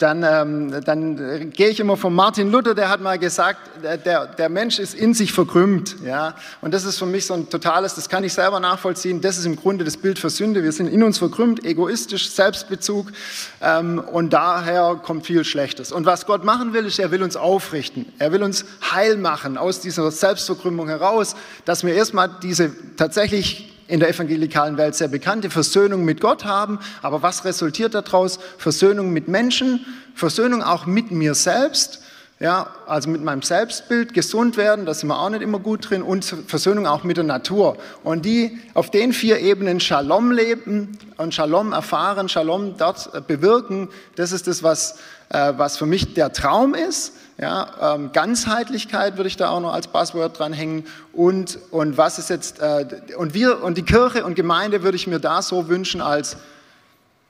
[0.00, 4.48] dann, ähm, dann gehe ich immer von Martin Luther, der hat mal gesagt, der, der
[4.48, 5.96] Mensch ist in sich verkrümmt.
[6.04, 6.34] Ja?
[6.62, 9.44] Und das ist für mich so ein totales, das kann ich selber nachvollziehen, das ist
[9.44, 10.62] im Grunde das Bild für Sünde.
[10.62, 13.12] Wir sind in uns verkrümmt, egoistisch, Selbstbezug
[13.60, 15.92] ähm, und daher kommt viel Schlechtes.
[15.92, 18.06] Und was Gott machen will, ist, er will uns aufrichten.
[18.18, 24.00] Er will uns heil machen aus dieser Selbstverkrümmung heraus, dass wir erstmal diese tatsächlich in
[24.00, 26.78] der evangelikalen Welt sehr bekannte Versöhnung mit Gott haben.
[27.02, 28.38] Aber was resultiert daraus?
[28.56, 32.02] Versöhnung mit Menschen, Versöhnung auch mit mir selbst,
[32.38, 36.02] ja, also mit meinem Selbstbild, gesund werden, da sind wir auch nicht immer gut drin,
[36.02, 37.76] und Versöhnung auch mit der Natur.
[38.02, 44.32] Und die auf den vier Ebenen Shalom leben und Shalom erfahren, Shalom dort bewirken, das
[44.32, 44.98] ist das, was,
[45.28, 47.12] äh, was für mich der Traum ist.
[47.40, 50.86] Ja, ähm, Ganzheitlichkeit würde ich da auch noch als Buzzword dranhängen.
[51.14, 52.84] Und, und was ist jetzt, äh,
[53.16, 56.36] und wir und die Kirche und Gemeinde würde ich mir da so wünschen als,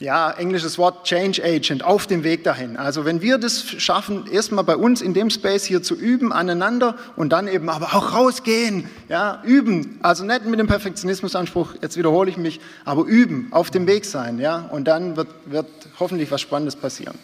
[0.01, 2.77] ja, englisches Wort Change Agent, auf dem Weg dahin.
[2.77, 6.97] Also wenn wir das schaffen, erstmal bei uns in dem Space hier zu üben, aneinander
[7.15, 10.01] und dann eben aber auch rausgehen, ja, üben.
[10.03, 14.41] Also nicht mit dem Perfektionismusanspruch, jetzt wiederhole ich mich, aber üben, auf dem Weg sein,
[14.41, 14.69] ja.
[14.73, 15.69] Und dann wird, wird
[16.01, 17.17] hoffentlich was Spannendes passieren.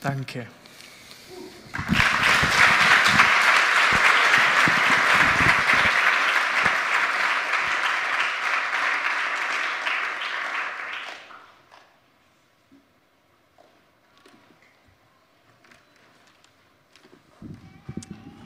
[0.00, 0.46] Danke.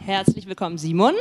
[0.07, 1.15] Herzlich willkommen, Simon.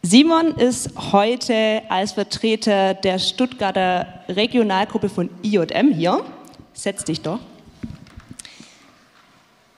[0.00, 6.24] Simon ist heute als Vertreter der Stuttgarter Regionalgruppe von IJM hier.
[6.72, 7.38] Setz dich doch.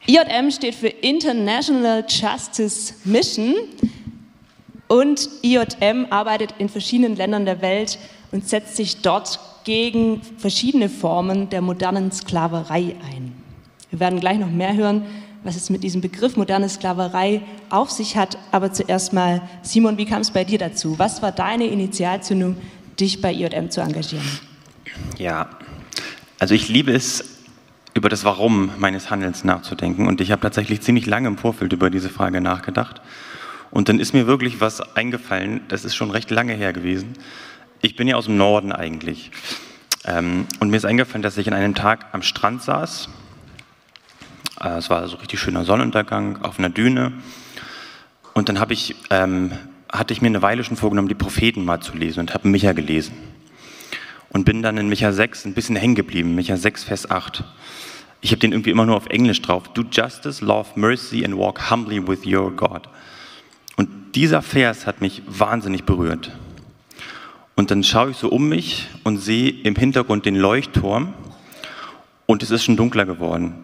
[0.06, 3.52] IJM steht für International Justice Mission
[4.86, 7.98] und IJM arbeitet in verschiedenen Ländern der Welt
[8.30, 13.34] und setzt sich dort gegen verschiedene Formen der modernen Sklaverei ein.
[13.90, 15.04] Wir werden gleich noch mehr hören,
[15.44, 18.38] was es mit diesem Begriff moderne Sklaverei auf sich hat.
[18.52, 20.98] Aber zuerst mal, Simon, wie kam es bei dir dazu?
[20.98, 22.56] Was war deine Initialzündung,
[22.98, 24.26] dich bei IJM zu engagieren?
[25.18, 25.50] Ja,
[26.38, 27.24] also ich liebe es,
[27.94, 30.06] über das Warum meines Handelns nachzudenken.
[30.06, 33.02] Und ich habe tatsächlich ziemlich lange im Vorfeld über diese Frage nachgedacht.
[33.70, 37.14] Und dann ist mir wirklich was eingefallen, das ist schon recht lange her gewesen.
[37.80, 39.30] Ich bin ja aus dem Norden eigentlich.
[40.04, 43.08] Ähm, und mir ist eingefallen, dass ich an einem Tag am Strand saß
[44.62, 47.12] es war so richtig schöner Sonnenuntergang auf einer Düne.
[48.32, 49.52] Und dann ich, ähm,
[49.90, 52.72] hatte ich mir eine Weile schon vorgenommen, die Propheten mal zu lesen und habe Micha
[52.72, 53.14] gelesen.
[54.30, 57.44] Und bin dann in Micha 6 ein bisschen hängen geblieben, Micha 6, Vers 8.
[58.22, 59.68] Ich habe den irgendwie immer nur auf Englisch drauf.
[59.74, 62.88] Do justice, love mercy and walk humbly with your God.
[63.76, 66.30] Und dieser Vers hat mich wahnsinnig berührt.
[67.56, 71.12] Und dann schaue ich so um mich und sehe im Hintergrund den Leuchtturm
[72.26, 73.62] und es ist schon dunkler geworden.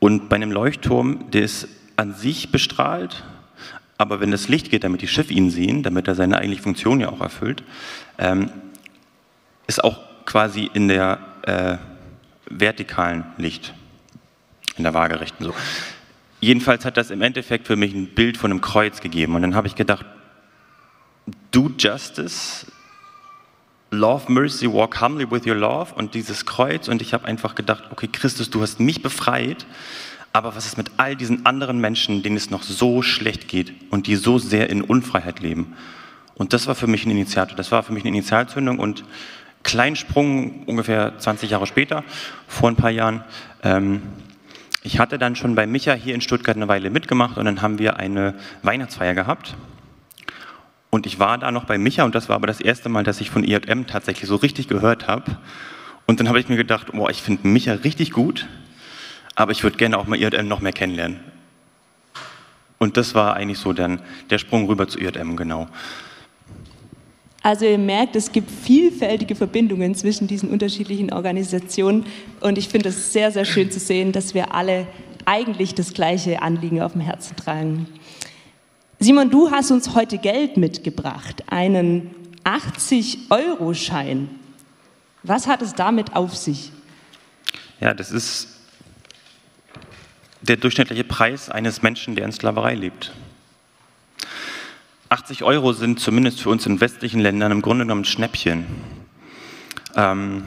[0.00, 3.24] Und bei einem Leuchtturm, der ist an sich bestrahlt,
[3.96, 7.00] aber wenn das Licht geht, damit die Schiffe ihn sehen, damit er seine eigentliche Funktion
[7.00, 7.64] ja auch erfüllt,
[8.16, 8.50] ähm,
[9.66, 11.78] ist auch quasi in der äh,
[12.48, 13.74] vertikalen Licht,
[14.76, 15.54] in der waagerechten so.
[16.40, 19.34] Jedenfalls hat das im Endeffekt für mich ein Bild von einem Kreuz gegeben.
[19.34, 20.06] Und dann habe ich gedacht,
[21.50, 22.66] do justice,
[23.90, 27.84] Love Mercy, Walk Humbly with Your Love und dieses Kreuz und ich habe einfach gedacht,
[27.90, 29.66] okay Christus, du hast mich befreit,
[30.34, 34.06] aber was ist mit all diesen anderen Menschen, denen es noch so schlecht geht und
[34.06, 35.74] die so sehr in Unfreiheit leben?
[36.34, 39.04] Und das war für mich ein Initiator, das war für mich eine Initialzündung und
[39.62, 42.04] Kleinsprung ungefähr 20 Jahre später,
[42.46, 43.24] vor ein paar Jahren.
[43.62, 44.02] Ähm,
[44.82, 47.78] ich hatte dann schon bei Micha hier in Stuttgart eine Weile mitgemacht und dann haben
[47.78, 49.54] wir eine Weihnachtsfeier gehabt
[50.90, 53.20] und ich war da noch bei Micha und das war aber das erste Mal, dass
[53.20, 55.38] ich von IJM tatsächlich so richtig gehört habe.
[56.06, 58.46] Und dann habe ich mir gedacht, boah, ich finde Micha richtig gut,
[59.34, 61.20] aber ich würde gerne auch mal IJM noch mehr kennenlernen.
[62.78, 65.68] Und das war eigentlich so dann der Sprung rüber zu IJM, genau.
[67.42, 72.06] Also ihr merkt, es gibt vielfältige Verbindungen zwischen diesen unterschiedlichen Organisationen
[72.40, 74.86] und ich finde es sehr, sehr schön zu sehen, dass wir alle
[75.24, 77.86] eigentlich das gleiche Anliegen auf dem Herzen tragen.
[79.00, 82.10] Simon, du hast uns heute Geld mitgebracht, einen
[82.42, 84.28] 80-Euro-Schein.
[85.22, 86.72] Was hat es damit auf sich?
[87.78, 88.48] Ja, das ist
[90.40, 93.12] der durchschnittliche Preis eines Menschen, der in Sklaverei lebt.
[95.10, 98.66] 80 Euro sind zumindest für uns in westlichen Ländern im Grunde genommen Schnäppchen.
[99.94, 100.42] Ähm,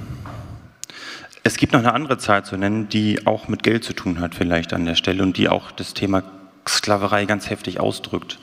[1.43, 4.35] es gibt noch eine andere Zahl zu nennen, die auch mit Geld zu tun hat,
[4.35, 6.21] vielleicht an der Stelle, und die auch das Thema
[6.67, 8.39] Sklaverei ganz heftig ausdrückt.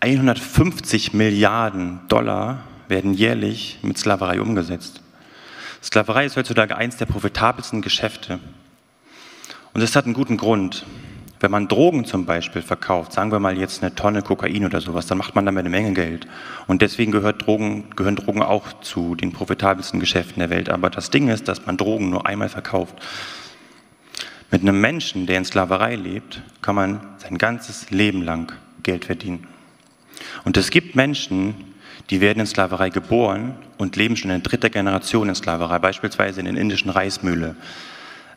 [0.00, 5.00] 150 Milliarden Dollar werden jährlich mit Sklaverei umgesetzt.
[5.82, 8.40] Sklaverei ist heutzutage eines der profitabelsten Geschäfte.
[9.72, 10.86] Und das hat einen guten Grund.
[11.40, 15.06] Wenn man Drogen zum Beispiel verkauft, sagen wir mal jetzt eine Tonne Kokain oder sowas,
[15.06, 16.26] dann macht man damit eine Menge Geld.
[16.66, 20.70] Und deswegen Drogen, gehören Drogen auch zu den profitabelsten Geschäften der Welt.
[20.70, 22.94] Aber das Ding ist, dass man Drogen nur einmal verkauft.
[24.54, 28.52] Mit einem Menschen, der in Sklaverei lebt, kann man sein ganzes Leben lang
[28.84, 29.48] Geld verdienen.
[30.44, 31.74] Und es gibt Menschen,
[32.08, 36.46] die werden in Sklaverei geboren und leben schon in dritter Generation in Sklaverei, beispielsweise in
[36.46, 37.56] den indischen Reismühle.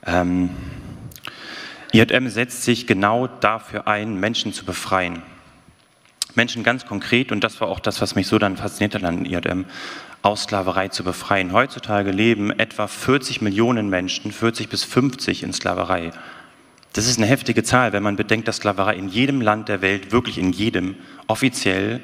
[0.08, 0.49] Ähm,
[1.93, 5.21] IJM setzt sich genau dafür ein, Menschen zu befreien.
[6.34, 9.23] Menschen ganz konkret, und das war auch das, was mich so dann fasziniert hat an
[9.23, 9.65] IJM,
[10.28, 11.54] aus Sklaverei zu befreien.
[11.54, 16.12] Heutzutage leben etwa 40 Millionen Menschen, 40 bis 50 in Sklaverei.
[16.92, 20.12] Das ist eine heftige Zahl, wenn man bedenkt, dass Sklaverei in jedem Land der Welt,
[20.12, 20.96] wirklich in jedem,
[21.28, 22.02] offiziell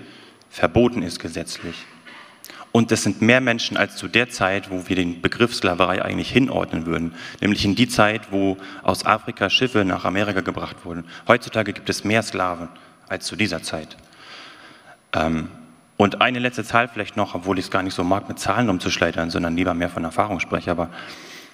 [0.50, 1.76] verboten ist gesetzlich.
[2.72, 6.32] Und das sind mehr Menschen als zu der Zeit, wo wir den Begriff Sklaverei eigentlich
[6.32, 11.04] hinordnen würden, nämlich in die Zeit, wo aus Afrika Schiffe nach Amerika gebracht wurden.
[11.28, 12.70] Heutzutage gibt es mehr Sklaven
[13.10, 13.98] als zu dieser Zeit.
[15.12, 15.50] Ähm,
[15.98, 18.70] und eine letzte Zahl vielleicht noch, obwohl ich es gar nicht so mag, mit Zahlen
[18.70, 20.72] umzuschleudern, sondern lieber mehr von Erfahrung spreche.
[20.72, 20.90] Aber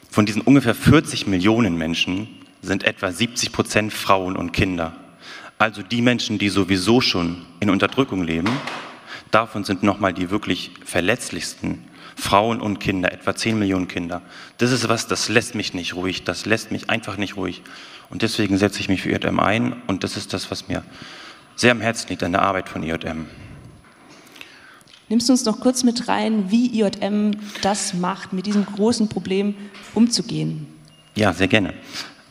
[0.10, 2.28] von diesen ungefähr 40 Millionen Menschen
[2.62, 4.93] sind etwa 70 Prozent Frauen und Kinder.
[5.58, 8.49] Also die Menschen, die sowieso schon in Unterdrückung leben,
[9.32, 11.84] davon sind nochmal die wirklich verletzlichsten
[12.15, 14.21] Frauen und Kinder, etwa 10 Millionen Kinder.
[14.58, 17.62] Das ist was, das lässt mich nicht ruhig, das lässt mich einfach nicht ruhig.
[18.10, 20.84] Und deswegen setze ich mich für IJM ein und das ist das, was mir
[21.56, 23.28] sehr am Herzen liegt an der Arbeit von IJM.
[25.09, 29.55] Nimmst du uns noch kurz mit rein, wie IJM das macht, mit diesem großen Problem
[29.95, 30.67] umzugehen?
[31.15, 31.73] Ja, sehr gerne.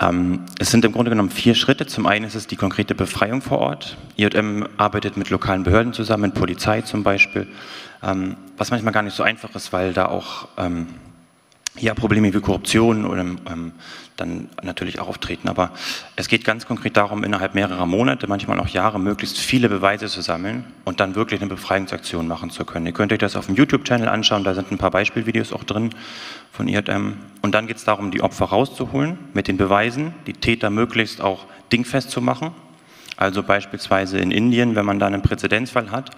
[0.00, 1.86] Ähm, es sind im Grunde genommen vier Schritte.
[1.86, 3.96] Zum einen ist es die konkrete Befreiung vor Ort.
[4.16, 7.48] IJM arbeitet mit lokalen Behörden zusammen, Polizei zum Beispiel,
[8.02, 10.86] ähm, was manchmal gar nicht so einfach ist, weil da auch ähm,
[11.80, 13.72] ja, Probleme wie Korruption oder ähm,
[14.18, 15.48] dann natürlich auch auftreten.
[15.48, 15.70] Aber
[16.16, 20.20] es geht ganz konkret darum, innerhalb mehrerer Monate, manchmal auch Jahre, möglichst viele Beweise zu
[20.20, 22.86] sammeln und dann wirklich eine Befreiungsaktion machen zu können.
[22.86, 25.90] Ihr könnt euch das auf dem YouTube-Channel anschauen, da sind ein paar Beispielvideos auch drin
[26.52, 27.16] von IRM.
[27.42, 31.46] Und dann geht es darum, die Opfer rauszuholen mit den Beweisen, die Täter möglichst auch
[31.72, 32.50] dingfest zu machen.
[33.16, 36.10] Also beispielsweise in Indien, wenn man da einen Präzedenzfall hat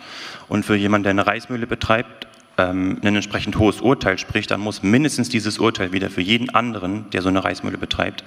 [0.48, 2.26] und für jemanden, der eine Reismühle betreibt,
[2.60, 7.08] ähm, ein entsprechend hohes Urteil spricht, dann muss mindestens dieses Urteil wieder für jeden anderen,
[7.10, 8.24] der so eine Reismühle betreibt,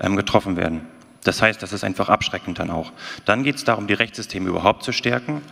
[0.00, 0.82] ähm, getroffen werden.
[1.24, 2.92] Das heißt, das ist einfach abschreckend dann auch.
[3.26, 5.42] Dann geht es darum, die Rechtssysteme überhaupt zu stärken.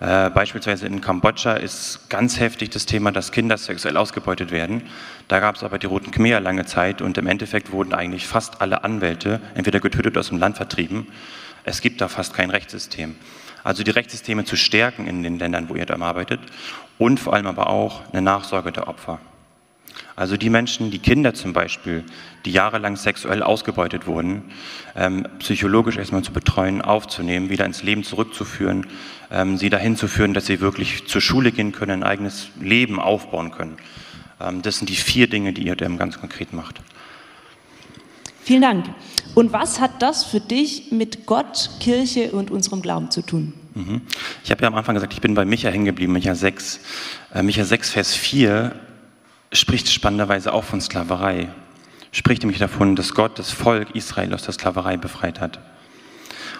[0.00, 4.82] Äh, beispielsweise in Kambodscha ist ganz heftig das Thema, dass Kinder sexuell ausgebeutet werden.
[5.28, 8.60] Da gab es aber die Roten Khmer lange Zeit und im Endeffekt wurden eigentlich fast
[8.60, 11.06] alle Anwälte entweder getötet oder aus dem Land vertrieben.
[11.62, 13.14] Es gibt da fast kein Rechtssystem.
[13.64, 16.40] Also die Rechtssysteme zu stärken in den Ländern, wo ihr da arbeitet
[16.98, 19.18] und vor allem aber auch eine Nachsorge der Opfer.
[20.16, 22.04] Also die Menschen, die Kinder zum Beispiel,
[22.44, 24.42] die jahrelang sexuell ausgebeutet wurden,
[24.94, 28.86] ähm, psychologisch erstmal zu betreuen, aufzunehmen, wieder ins Leben zurückzuführen,
[29.30, 33.00] ähm, sie dahin zu führen, dass sie wirklich zur Schule gehen können, ein eigenes Leben
[33.00, 33.76] aufbauen können.
[34.40, 36.80] Ähm, das sind die vier Dinge, die ihr dem ganz konkret macht.
[38.44, 38.84] Vielen Dank.
[39.34, 43.54] Und was hat das für dich mit Gott, Kirche und unserem Glauben zu tun?
[43.74, 44.02] Mhm.
[44.44, 46.80] Ich habe ja am Anfang gesagt, ich bin bei Micha hängen geblieben, Micha 6.
[47.34, 48.72] Äh, Micha 6, Vers 4
[49.50, 51.48] spricht spannenderweise auch von Sklaverei.
[52.12, 55.58] Spricht nämlich davon, dass Gott das Volk Israel aus der Sklaverei befreit hat.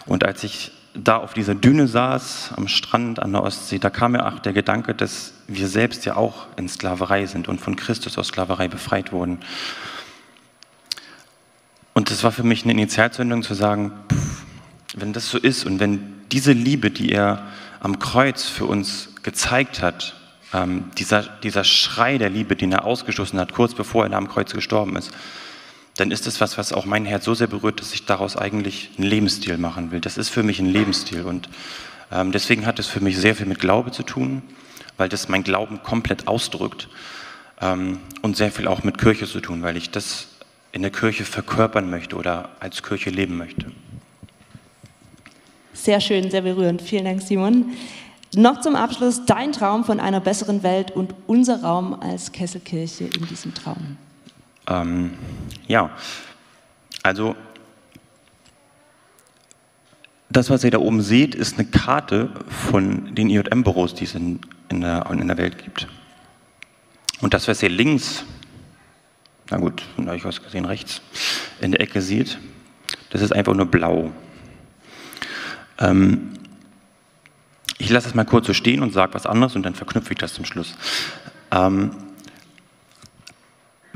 [0.07, 4.13] Und als ich da auf dieser Düne saß, am Strand an der Ostsee, da kam
[4.13, 8.17] mir auch der Gedanke, dass wir selbst ja auch in Sklaverei sind und von Christus
[8.17, 9.41] aus Sklaverei befreit wurden.
[11.95, 14.45] Und das war für mich eine Initialzündung zu sagen, pff,
[14.97, 17.47] wenn das so ist und wenn diese Liebe, die er
[17.81, 20.17] am Kreuz für uns gezeigt hat,
[20.53, 24.53] ähm, dieser, dieser Schrei der Liebe, den er ausgestoßen hat, kurz bevor er am Kreuz
[24.53, 25.13] gestorben ist,
[25.97, 28.91] dann ist es was, was auch mein Herz so sehr berührt, dass ich daraus eigentlich
[28.99, 30.01] einen Lebensstil machen will.
[30.01, 31.49] Das ist für mich ein Lebensstil und
[32.11, 34.43] ähm, deswegen hat es für mich sehr viel mit Glaube zu tun,
[34.97, 36.89] weil das mein Glauben komplett ausdrückt
[37.61, 40.29] ähm, und sehr viel auch mit Kirche zu tun, weil ich das
[40.75, 43.71] in der Kirche verkörpern möchte oder als Kirche leben möchte.
[45.73, 46.83] Sehr schön, sehr berührend.
[46.83, 47.75] Vielen Dank, Simon.
[48.35, 53.27] Noch zum Abschluss dein Traum von einer besseren Welt und unser Raum als Kesselkirche in
[53.27, 53.97] diesem Traum.
[54.67, 55.13] Ähm,
[55.69, 55.91] ja,
[57.05, 57.37] also
[60.29, 64.41] das, was ihr da oben seht, ist eine Karte von den IJM-Büros, die es in,
[64.71, 65.87] in, der, in der Welt gibt.
[67.21, 68.25] Und das, was ihr links
[69.51, 71.01] na gut, von euch aus gesehen rechts,
[71.61, 72.39] in der Ecke sieht,
[73.11, 74.13] das ist einfach nur blau.
[75.79, 76.31] Ähm,
[77.79, 80.19] ich lasse es mal kurz so stehen und sage was anderes und dann verknüpfe ich
[80.19, 80.75] das zum Schluss.
[81.51, 81.91] Ähm,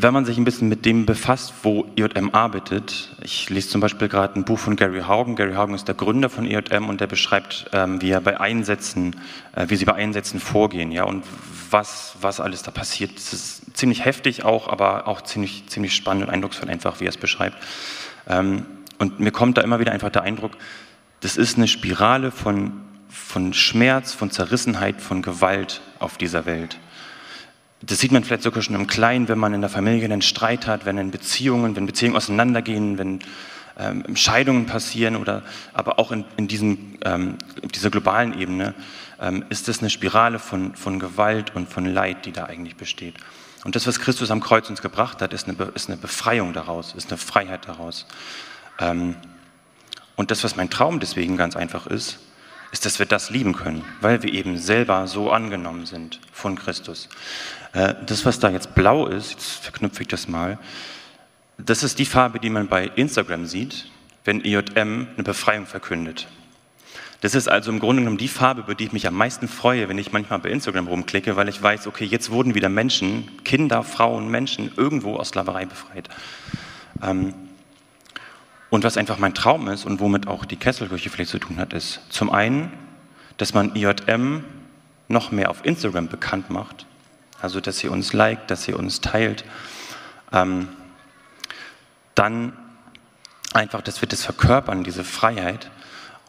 [0.00, 4.06] wenn man sich ein bisschen mit dem befasst, wo IJM arbeitet, ich lese zum Beispiel
[4.06, 5.34] gerade ein Buch von Gary Haugen.
[5.34, 9.16] Gary Haugen ist der Gründer von IJM und der beschreibt, ähm, wie er bei Einsätzen,
[9.56, 11.24] äh, wie sie bei Einsätzen vorgehen, ja, und
[11.70, 13.16] was, was alles da passiert.
[13.16, 17.10] Das ist ziemlich heftig auch, aber auch ziemlich, ziemlich spannend und eindrucksvoll einfach, wie er
[17.10, 17.56] es beschreibt.
[18.28, 18.66] Ähm,
[18.98, 20.52] und mir kommt da immer wieder einfach der Eindruck,
[21.20, 26.78] das ist eine Spirale von, von Schmerz, von Zerrissenheit, von Gewalt auf dieser Welt.
[27.80, 30.66] Das sieht man vielleicht sogar schon im Kleinen, wenn man in der Familie einen Streit
[30.66, 33.20] hat, wenn in Beziehungen, wenn Beziehungen auseinandergehen, wenn
[33.78, 37.38] ähm, Scheidungen passieren oder aber auch in, in diesem, ähm,
[37.74, 38.74] dieser globalen Ebene
[39.20, 43.14] ähm, ist das eine Spirale von, von Gewalt und von Leid, die da eigentlich besteht.
[43.64, 46.94] Und das, was Christus am Kreuz uns gebracht hat, ist eine, ist eine Befreiung daraus,
[46.94, 48.06] ist eine Freiheit daraus.
[48.80, 49.16] Ähm,
[50.16, 52.18] und das, was mein Traum deswegen ganz einfach ist,
[52.72, 57.08] ist, dass wir das lieben können, weil wir eben selber so angenommen sind von Christus.
[57.72, 60.58] Äh, das, was da jetzt blau ist, jetzt verknüpfe ich das mal,
[61.58, 63.90] das ist die Farbe, die man bei Instagram sieht,
[64.24, 66.28] wenn IJM eine Befreiung verkündet.
[67.20, 69.88] Das ist also im Grunde genommen die Farbe, über die ich mich am meisten freue,
[69.88, 73.82] wenn ich manchmal bei Instagram rumklicke, weil ich weiß, okay, jetzt wurden wieder Menschen, Kinder,
[73.82, 76.08] Frauen, Menschen irgendwo aus Sklaverei befreit.
[77.02, 77.34] Ähm,
[78.70, 81.72] und was einfach mein Traum ist und womit auch die Kesselkirche vielleicht zu tun hat,
[81.72, 82.72] ist zum einen,
[83.36, 84.44] dass man IJM
[85.08, 86.86] noch mehr auf Instagram bekannt macht,
[87.40, 89.44] also dass ihr uns liked, dass ihr uns teilt.
[90.32, 90.68] Ähm,
[92.14, 92.52] dann
[93.54, 95.70] einfach, dass wir das verkörpern, diese Freiheit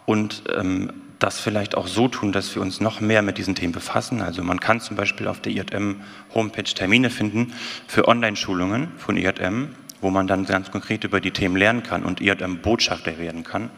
[0.05, 3.73] und ähm, das vielleicht auch so tun, dass wir uns noch mehr mit diesen Themen
[3.73, 4.21] befassen.
[4.21, 7.53] Also man kann zum Beispiel auf der IJM-Homepage Termine finden
[7.87, 12.21] für Online-Schulungen von IJM, wo man dann ganz konkret über die Themen lernen kann und
[12.21, 13.69] IJM-Botschafter werden kann.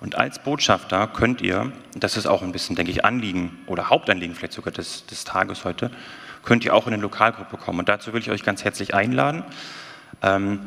[0.00, 4.34] Und als Botschafter könnt ihr, das ist auch ein bisschen, denke ich, Anliegen oder Hauptanliegen
[4.34, 5.90] vielleicht sogar des, des Tages heute,
[6.44, 7.78] könnt ihr auch in eine Lokalgruppe kommen.
[7.78, 9.44] Und dazu will ich euch ganz herzlich einladen.
[10.22, 10.60] Ähm,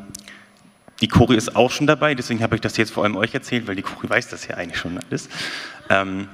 [1.02, 3.68] die Cori ist auch schon dabei, deswegen habe ich das jetzt vor allem euch erzählt,
[3.68, 5.30] weil die Cori weiß das ja eigentlich schon alles.
[5.90, 6.28] Ähm,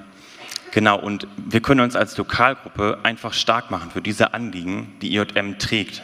[0.72, 5.60] genau, und wir können uns als Lokalgruppe einfach stark machen für diese Anliegen, die IJM
[5.60, 6.04] trägt.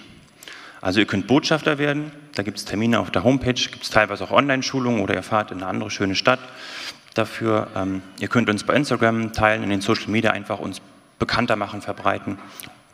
[0.81, 4.23] Also ihr könnt Botschafter werden, da gibt es Termine auf der Homepage, gibt es teilweise
[4.23, 6.39] auch Online-Schulungen oder ihr fahrt in eine andere schöne Stadt
[7.13, 7.67] dafür.
[7.75, 10.79] Ähm, ihr könnt uns bei Instagram teilen, in den Social Media einfach uns
[11.19, 12.39] bekannter machen, verbreiten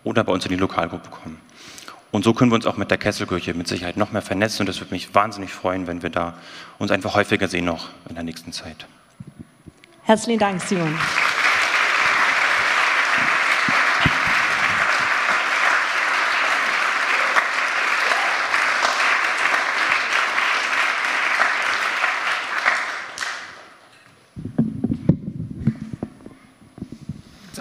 [0.03, 1.39] oder bei uns in die Lokalgruppe kommen.
[2.09, 4.67] Und so können wir uns auch mit der Kesselkirche mit Sicherheit noch mehr vernetzen und
[4.67, 6.33] das würde mich wahnsinnig freuen, wenn wir da
[6.79, 8.87] uns einfach häufiger sehen noch in der nächsten Zeit.
[10.05, 10.97] Herzlichen Dank, Simon.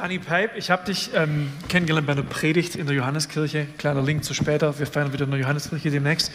[0.05, 3.67] Dani Peip, ich habe dich ähm, kennengelernt bei einer Predigt in der Johanneskirche.
[3.79, 4.79] Kleiner Link zu später.
[4.79, 6.31] Wir feiern wieder in der Johanneskirche demnächst.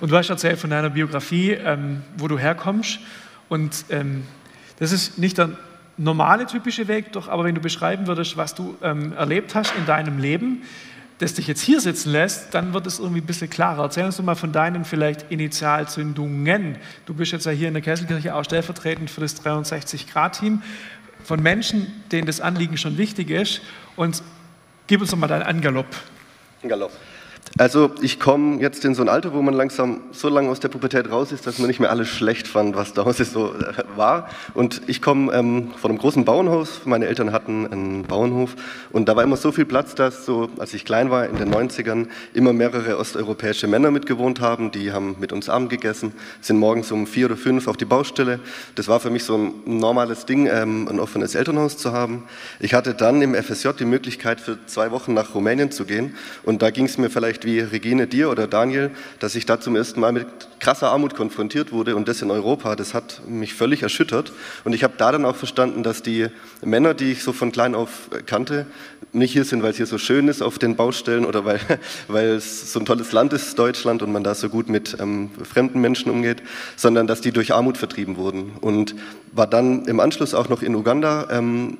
[0.00, 3.00] Und du hast erzählt von deiner Biografie, ähm, wo du herkommst.
[3.48, 4.22] Und ähm,
[4.78, 5.50] das ist nicht der
[5.96, 9.84] normale typische Weg, doch aber wenn du beschreiben würdest, was du ähm, erlebt hast in
[9.84, 10.62] deinem Leben,
[11.18, 13.82] das dich jetzt hier sitzen lässt, dann wird es irgendwie ein bisschen klarer.
[13.82, 16.76] Erzähl uns doch mal von deinen vielleicht Initialzündungen.
[17.06, 20.62] Du bist jetzt ja hier in der Kesselkirche auch stellvertretend für das 63-Grad-Team
[21.28, 23.60] von Menschen, denen das Anliegen schon wichtig ist.
[23.96, 24.22] Und
[24.86, 25.86] gib uns doch mal deinen Angalopp.
[26.62, 26.92] Galopp.
[27.56, 30.68] Also ich komme jetzt in so ein Alter, wo man langsam so lange aus der
[30.68, 34.28] Pubertät raus ist, dass man nicht mehr alles schlecht fand, was da so äh, war.
[34.54, 36.82] Und ich komme ähm, von einem großen Bauernhaus.
[36.84, 38.54] Meine Eltern hatten einen Bauernhof
[38.90, 41.52] und da war immer so viel Platz, dass so, als ich klein war in den
[41.52, 44.70] 90ern, immer mehrere osteuropäische Männer mitgewohnt haben.
[44.70, 48.40] Die haben mit uns Abend gegessen, sind morgens um vier oder fünf auf die Baustelle.
[48.74, 52.24] Das war für mich so ein normales Ding, ähm, ein offenes Elternhaus zu haben.
[52.60, 56.62] Ich hatte dann im FSJ die Möglichkeit, für zwei Wochen nach Rumänien zu gehen und
[56.62, 60.00] da ging es mir vielleicht wie Regine dir oder Daniel, dass ich da zum ersten
[60.00, 60.26] Mal mit
[60.60, 62.76] krasser Armut konfrontiert wurde und das in Europa.
[62.76, 64.32] Das hat mich völlig erschüttert.
[64.64, 66.28] Und ich habe da dann auch verstanden, dass die
[66.62, 68.66] Männer, die ich so von klein auf kannte,
[69.12, 71.60] nicht hier sind, weil es hier so schön ist auf den Baustellen oder weil,
[72.08, 75.30] weil es so ein tolles Land ist, Deutschland, und man da so gut mit ähm,
[75.42, 76.42] fremden Menschen umgeht,
[76.76, 78.52] sondern dass die durch Armut vertrieben wurden.
[78.60, 78.94] Und
[79.32, 81.28] war dann im Anschluss auch noch in Uganda.
[81.30, 81.78] Ähm,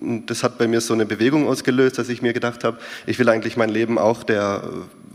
[0.00, 3.28] das hat bei mir so eine Bewegung ausgelöst, dass ich mir gedacht habe, ich will
[3.28, 4.62] eigentlich mein Leben auch der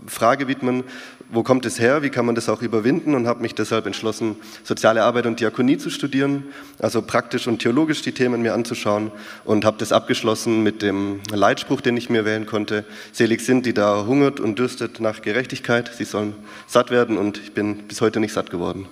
[0.07, 0.83] Frage widmen,
[1.29, 3.15] wo kommt es her, wie kann man das auch überwinden?
[3.15, 6.43] Und habe mich deshalb entschlossen, soziale Arbeit und Diakonie zu studieren,
[6.79, 9.11] also praktisch und theologisch die Themen mir anzuschauen
[9.43, 13.73] und habe das abgeschlossen mit dem Leitspruch, den ich mir wählen konnte, selig sind, die
[13.73, 16.35] da hungert und dürstet nach Gerechtigkeit, sie sollen
[16.67, 18.87] satt werden und ich bin bis heute nicht satt geworden.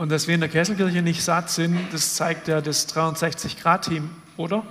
[0.00, 4.62] Und dass wir in der Kesselkirche nicht satt sind, das zeigt ja das 63-Grad-Team, oder?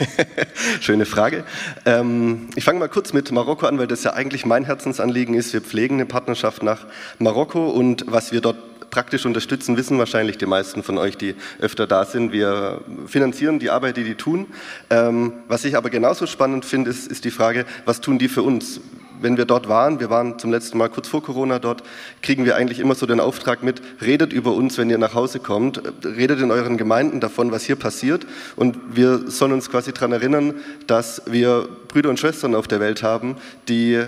[0.80, 1.44] Schöne Frage.
[1.84, 5.52] Ähm, ich fange mal kurz mit Marokko an, weil das ja eigentlich mein Herzensanliegen ist.
[5.52, 6.86] Wir pflegen eine Partnerschaft nach
[7.18, 11.86] Marokko und was wir dort praktisch unterstützen, wissen wahrscheinlich die meisten von euch, die öfter
[11.86, 12.32] da sind.
[12.32, 14.46] Wir finanzieren die Arbeit, die die tun.
[14.88, 18.42] Ähm, was ich aber genauso spannend finde, ist, ist die Frage, was tun die für
[18.42, 18.80] uns?
[19.20, 21.82] Wenn wir dort waren, wir waren zum letzten Mal kurz vor Corona dort,
[22.22, 25.40] kriegen wir eigentlich immer so den Auftrag mit, redet über uns, wenn ihr nach Hause
[25.40, 30.12] kommt, redet in euren Gemeinden davon, was hier passiert und wir sollen uns quasi daran
[30.12, 30.54] erinnern,
[30.86, 33.36] dass wir Brüder und Schwestern auf der Welt haben,
[33.68, 34.02] die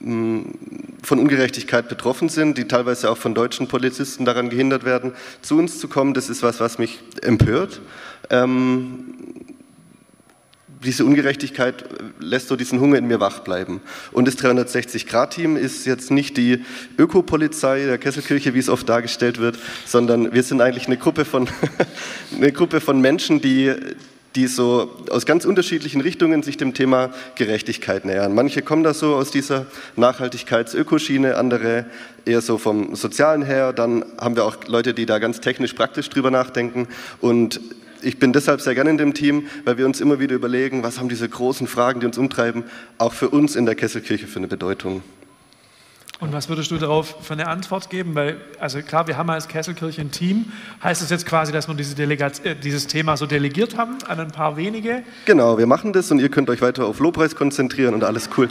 [0.00, 0.46] hm,
[1.02, 5.12] von Ungerechtigkeit betroffen sind, die teilweise auch von deutschen Polizisten daran gehindert werden,
[5.42, 6.14] zu uns zu kommen.
[6.14, 7.80] Das ist was, was mich empört.
[8.28, 9.14] Ähm,
[10.84, 11.84] diese Ungerechtigkeit
[12.20, 13.80] lässt so diesen Hunger in mir wach bleiben.
[14.12, 16.64] Und das 360-Grad-Team ist jetzt nicht die
[16.96, 21.48] Ökopolizei der Kesselkirche, wie es oft dargestellt wird, sondern wir sind eigentlich eine Gruppe von,
[22.36, 23.74] eine Gruppe von Menschen, die,
[24.36, 28.34] die so aus ganz unterschiedlichen Richtungen sich dem Thema Gerechtigkeit nähern.
[28.34, 29.66] Manche kommen da so aus dieser
[29.96, 31.84] Nachhaltigkeits-Ökoschiene, andere
[32.24, 33.74] eher so vom Sozialen her.
[33.74, 36.88] Dann haben wir auch Leute, die da ganz technisch praktisch drüber nachdenken.
[37.20, 37.60] Und
[38.02, 40.98] ich bin deshalb sehr gerne in dem Team, weil wir uns immer wieder überlegen, was
[40.98, 42.64] haben diese großen Fragen, die uns umtreiben,
[42.98, 45.02] auch für uns in der Kesselkirche für eine Bedeutung.
[46.20, 48.14] Und was würdest du darauf für eine Antwort geben?
[48.14, 50.52] Weil, also klar, wir haben als Kesselkirche ein Team.
[50.82, 54.30] Heißt das jetzt quasi, dass wir diese äh, dieses Thema so delegiert haben an ein
[54.30, 55.02] paar wenige?
[55.24, 58.50] Genau, wir machen das und ihr könnt euch weiter auf Lobpreis konzentrieren und alles cool.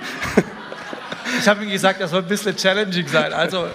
[1.40, 3.34] ich habe ihm gesagt, das soll ein bisschen challenging sein.
[3.34, 3.68] Also,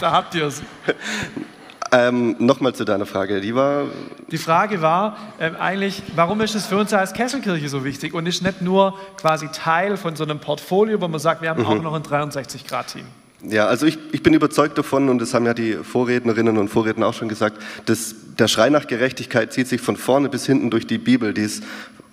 [0.00, 0.62] da habt ihr es.
[1.92, 3.84] Ähm, Nochmal zu deiner Frage, die war...
[4.30, 8.26] Die Frage war ähm, eigentlich, warum ist es für uns als Kesselkirche so wichtig und
[8.26, 11.68] ist nicht nur quasi Teil von so einem Portfolio, wo man sagt, wir haben mhm.
[11.68, 13.04] auch noch ein 63-Grad-Team.
[13.42, 17.06] Ja, also ich, ich bin überzeugt davon, und das haben ja die Vorrednerinnen und Vorredner
[17.06, 20.86] auch schon gesagt, dass der Schrei nach Gerechtigkeit zieht sich von vorne bis hinten durch
[20.86, 21.32] die Bibel.
[21.34, 21.62] Die ist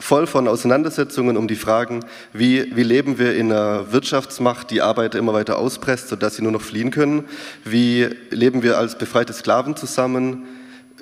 [0.04, 2.02] voll von Auseinandersetzungen um die Fragen,
[2.34, 6.52] wie, wie leben wir in einer Wirtschaftsmacht, die Arbeiter immer weiter auspresst, sodass sie nur
[6.52, 7.24] noch fliehen können?
[7.64, 10.44] Wie leben wir als befreite Sklaven zusammen?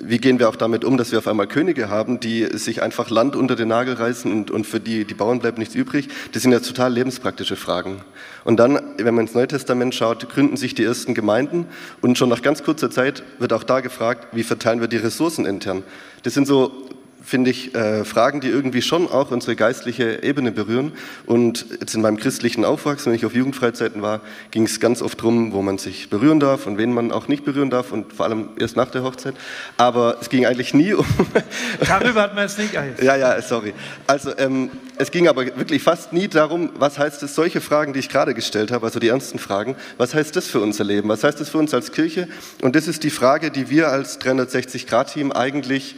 [0.04, 3.10] wie gehen wir auch damit um, dass wir auf einmal Könige haben, die sich einfach
[3.10, 6.08] Land unter den Nagel reißen und, und für die, die Bauern bleibt nichts übrig?
[6.32, 8.00] Das sind ja total lebenspraktische Fragen.
[8.42, 11.66] Und dann, wenn man ins Neue Testament schaut, gründen sich die ersten Gemeinden
[12.00, 15.44] und schon nach ganz kurzer Zeit wird auch da gefragt, wie verteilen wir die Ressourcen
[15.44, 15.84] intern?
[16.22, 16.88] Das sind so
[17.24, 20.92] finde ich, äh, Fragen, die irgendwie schon auch unsere geistliche Ebene berühren.
[21.26, 24.20] Und jetzt in meinem christlichen Aufwachsen, wenn ich auf Jugendfreizeiten war,
[24.50, 27.44] ging es ganz oft darum, wo man sich berühren darf und wen man auch nicht
[27.44, 29.34] berühren darf und vor allem erst nach der Hochzeit.
[29.76, 31.06] Aber es ging eigentlich nie um...
[31.86, 33.06] Darüber hat man es nicht eigentlich.
[33.06, 33.72] Ja, ja, sorry.
[34.06, 38.00] Also ähm, es ging aber wirklich fast nie darum, was heißt es, solche Fragen, die
[38.00, 41.08] ich gerade gestellt habe, also die ernsten Fragen, was heißt das für unser Leben?
[41.08, 42.28] Was heißt das für uns als Kirche?
[42.60, 45.96] Und das ist die Frage, die wir als 360-Grad-Team eigentlich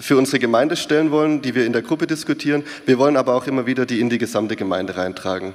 [0.00, 2.64] für unsere Gemeinde stellen wollen, die wir in der Gruppe diskutieren.
[2.86, 5.52] Wir wollen aber auch immer wieder die in die gesamte Gemeinde reintragen.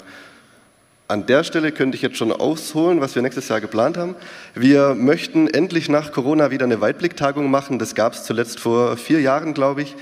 [1.07, 4.15] An der Stelle könnte ich jetzt schon ausholen, was wir nächstes Jahr geplant haben.
[4.55, 7.77] Wir möchten endlich nach Corona wieder eine Weitblicktagung machen.
[7.77, 9.95] Das gab es zuletzt vor vier Jahren, glaube ich.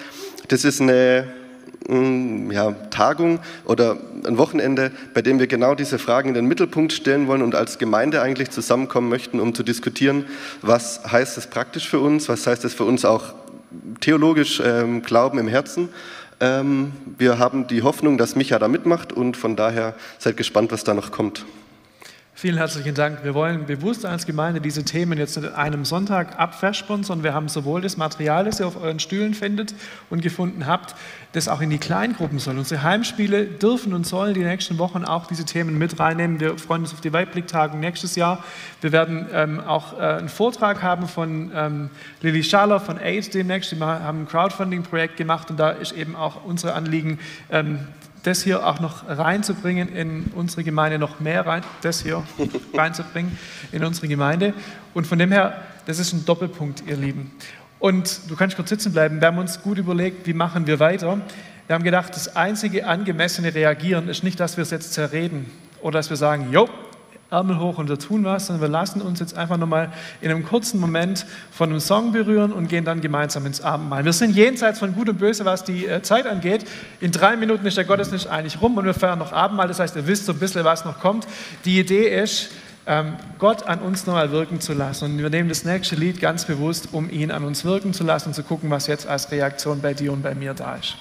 [0.48, 1.28] Das ist eine
[1.90, 6.94] mm, ja, Tagung oder ein Wochenende, bei dem wir genau diese Fragen in den Mittelpunkt
[6.94, 10.26] stellen wollen und als Gemeinde eigentlich zusammenkommen möchten, um zu diskutieren,
[10.62, 13.34] was heißt es praktisch für uns, was heißt es für uns auch
[14.00, 15.90] theologisch ähm, Glauben im Herzen.
[16.40, 20.84] Ähm, wir haben die Hoffnung, dass Micha da mitmacht und von daher seid gespannt, was
[20.84, 21.46] da noch kommt.
[22.44, 23.24] Vielen herzlichen Dank.
[23.24, 27.24] Wir wollen bewusst als Gemeinde diese Themen jetzt an einem Sonntag abversponsern.
[27.24, 29.74] Wir haben sowohl das Material, das ihr auf euren Stühlen findet
[30.10, 30.94] und gefunden habt,
[31.32, 32.58] das auch in die Kleingruppen soll.
[32.58, 36.42] Unsere Heimspiele dürfen und sollen die nächsten Wochen auch diese Themen mit reinnehmen.
[36.42, 38.44] Wir freuen uns auf die Weitblicktagung nächstes Jahr.
[38.82, 41.90] Wir werden ähm, auch äh, einen Vortrag haben von ähm,
[42.22, 43.72] Lilly Schaller von AIDS demnächst.
[43.72, 47.20] Wir haben ein Crowdfunding-Projekt gemacht und da ist eben auch unser Anliegen,
[47.50, 47.88] ähm,
[48.24, 52.24] das hier auch noch reinzubringen in unsere Gemeinde, noch mehr rein, das hier
[52.74, 53.38] reinzubringen
[53.72, 54.54] in unsere Gemeinde.
[54.94, 57.32] Und von dem her, das ist ein Doppelpunkt, ihr Lieben.
[57.80, 59.20] Und du kannst kurz sitzen bleiben.
[59.20, 61.20] Wir haben uns gut überlegt, wie machen wir weiter.
[61.68, 65.52] Wir haben gedacht, das einzige angemessene Reagieren ist nicht, dass wir es jetzt zerreden
[65.82, 66.70] oder dass wir sagen, jo,
[67.34, 70.46] Ärmel hoch und wir tun was, sondern wir lassen uns jetzt einfach nochmal in einem
[70.46, 74.06] kurzen Moment von einem Song berühren und gehen dann gemeinsam ins Abendmahl.
[74.06, 76.66] Wir sind jenseits von Gut und Böse, was die äh, Zeit angeht.
[77.02, 79.68] In drei Minuten ist der Gottesdienst eigentlich rum und wir feiern noch Abendmahl.
[79.68, 81.28] Das heißt, ihr wisst so ein bisschen, was noch kommt.
[81.66, 82.52] Die Idee ist,
[82.86, 85.06] ähm, Gott an uns nochmal wirken zu lassen.
[85.06, 88.30] Und wir nehmen das nächste Lied ganz bewusst, um ihn an uns wirken zu lassen
[88.30, 90.96] und zu gucken, was jetzt als Reaktion bei dir und bei mir da ist.